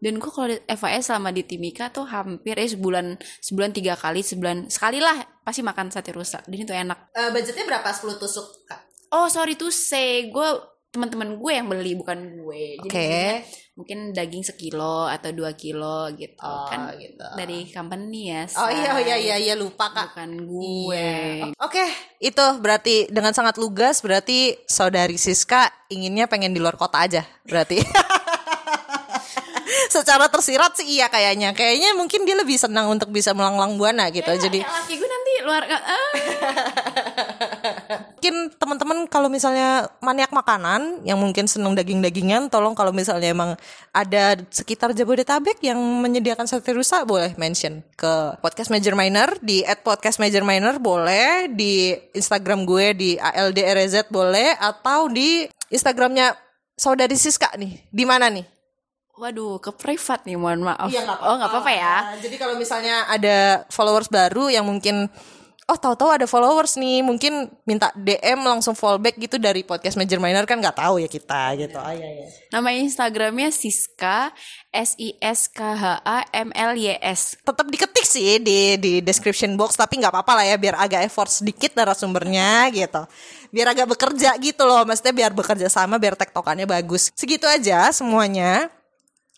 [0.00, 4.20] Dan gue kalau di FAS selama di Timika tuh hampir eh sebulan sebulan tiga kali
[4.20, 6.40] sebulan sekali lah pasti makan sate rusa.
[6.42, 7.12] Dan itu enak.
[7.12, 8.80] Eh, budgetnya berapa 10 tusuk kak?
[9.10, 10.48] Oh sorry to say, gue
[10.94, 12.78] teman-teman gue yang beli bukan gue.
[12.78, 13.42] Jadi belinya
[13.74, 17.26] mungkin daging sekilo atau dua kilo gitu Oh, kan gitu.
[17.34, 18.46] dari company ya.
[18.54, 20.14] Oh iya oh, iya iya iya lupa kak.
[20.14, 21.10] Bukan gue.
[21.42, 21.58] Iya.
[21.58, 21.82] Oke,
[22.22, 27.82] itu berarti dengan sangat lugas berarti saudari Siska inginnya pengen di luar kota aja berarti.
[29.94, 31.50] Secara tersirat sih iya kayaknya.
[31.54, 34.30] Kayaknya mungkin dia lebih senang untuk bisa melanglang buana gitu.
[34.30, 35.82] Jadi Ya, laki gue nanti luar ah.
[38.24, 43.52] mungkin teman-teman kalau misalnya maniak makanan yang mungkin seneng daging-dagingan tolong kalau misalnya emang
[43.92, 49.84] ada sekitar Jabodetabek yang menyediakan sate rusa boleh mention ke podcast Major Minor di at
[49.84, 56.32] podcast Major Minor boleh di Instagram gue di ALDRZ boleh atau di Instagramnya
[56.80, 58.48] saudari Siska nih di mana nih?
[59.20, 60.88] Waduh, ke privat nih, mohon maaf.
[60.88, 61.96] Iya, nggak oh, nggak apa-apa ya.
[62.18, 65.06] Jadi kalau misalnya ada followers baru yang mungkin
[65.64, 70.44] oh tahu-tahu ada followers nih, mungkin minta DM langsung fallback gitu dari podcast Major Minor
[70.44, 71.78] kan nggak tahu ya kita gitu.
[71.80, 72.26] Ah, iya, iya.
[72.52, 74.30] Nama Instagramnya Siska
[74.70, 77.40] S I S K H A M L Y S.
[77.40, 81.32] Tetap diketik sih di di description box tapi nggak apa-apa lah ya biar agak effort
[81.32, 83.02] sedikit narasumbernya gitu.
[83.54, 87.14] Biar agak bekerja gitu loh, maksudnya biar bekerja sama biar tektokannya bagus.
[87.16, 88.68] Segitu aja semuanya.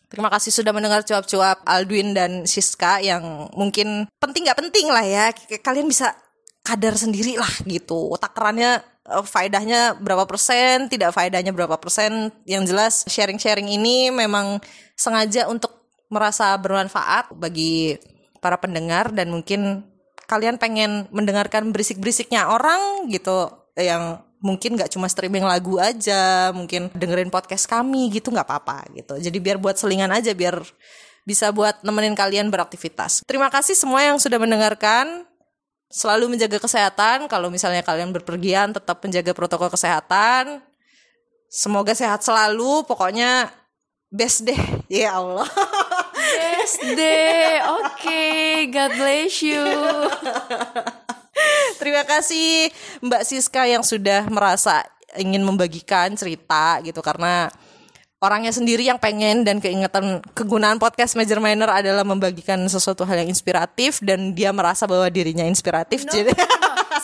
[0.06, 5.34] Terima kasih sudah mendengar cuap-cuap Aldwin dan Siska yang mungkin penting nggak penting lah ya.
[5.60, 6.14] Kalian bisa
[6.62, 8.14] kadar sendiri lah gitu.
[8.14, 12.30] Takarannya eh, faedahnya berapa persen, tidak faedahnya berapa persen.
[12.46, 14.62] Yang jelas sharing-sharing ini memang
[14.94, 15.74] sengaja untuk
[16.06, 17.98] merasa bermanfaat bagi
[18.38, 19.82] para pendengar dan mungkin
[20.30, 27.34] kalian pengen mendengarkan berisik-berisiknya orang gitu yang mungkin nggak cuma streaming lagu aja, mungkin dengerin
[27.34, 29.18] podcast kami gitu nggak apa-apa gitu.
[29.18, 30.62] Jadi biar buat selingan aja biar
[31.26, 33.26] bisa buat nemenin kalian beraktivitas.
[33.26, 35.26] Terima kasih semua yang sudah mendengarkan.
[35.90, 37.26] Selalu menjaga kesehatan.
[37.26, 40.62] Kalau misalnya kalian berpergian tetap menjaga protokol kesehatan.
[41.50, 42.86] Semoga sehat selalu.
[42.86, 43.50] Pokoknya
[44.06, 44.58] best deh.
[44.86, 45.50] Ya Allah.
[46.14, 47.58] Yes, deh.
[47.82, 48.22] Oke,
[48.70, 49.66] God bless you.
[51.86, 52.66] Terima kasih
[52.98, 54.82] Mbak Siska yang sudah merasa
[55.14, 57.46] ingin membagikan cerita gitu karena
[58.18, 63.30] orangnya sendiri yang pengen dan keingetan kegunaan podcast Major Minor adalah membagikan sesuatu hal yang
[63.30, 66.02] inspiratif dan dia merasa bahwa dirinya inspiratif.
[66.10, 66.34] Jadi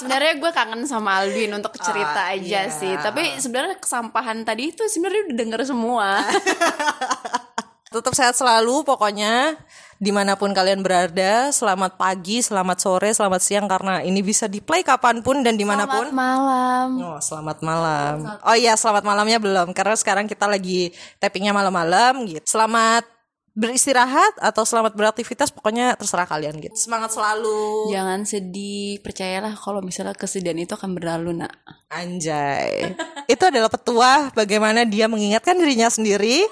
[0.03, 2.75] sebenarnya gue kangen sama Alvin untuk cerita Ah, aja iya.
[2.75, 6.09] sih tapi sebenarnya kesampahan tadi itu sebenarnya udah denger semua
[7.93, 9.61] tetap sehat selalu pokoknya
[10.03, 11.53] di mana pun kalian berada.
[11.53, 15.63] Selamat pagi, selamat sore, selamat siang karena ini bisa di play kapan pun dan di
[15.63, 16.09] mana pun.
[16.09, 18.17] Selamat malam Oh, selamat malam.
[18.43, 20.91] Oh iya, selamat malamnya belum karena sekarang kita lagi
[21.21, 22.43] tappingnya malam-malam gitu.
[22.49, 23.05] Selamat
[23.53, 26.73] beristirahat atau selamat beraktivitas pokoknya terserah kalian gitu.
[26.73, 27.93] Semangat selalu.
[27.93, 31.53] jangan sedih percayalah kalau misalnya kesedihan itu akan berlalu nak
[31.93, 32.97] Anjay.
[33.33, 36.49] itu adalah petuah bagaimana dia mengingatkan dirinya sendiri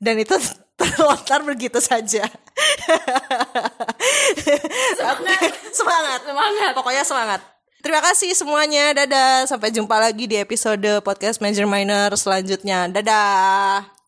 [0.00, 0.34] dan itu
[0.80, 2.24] terlontar begitu saja.
[4.96, 5.52] semangat.
[5.78, 6.70] semangat, semangat.
[6.72, 7.40] Pokoknya semangat.
[7.84, 8.96] Terima kasih semuanya.
[8.96, 9.44] Dadah.
[9.44, 12.88] Sampai jumpa lagi di episode podcast Major Minor selanjutnya.
[12.88, 13.99] Dadah.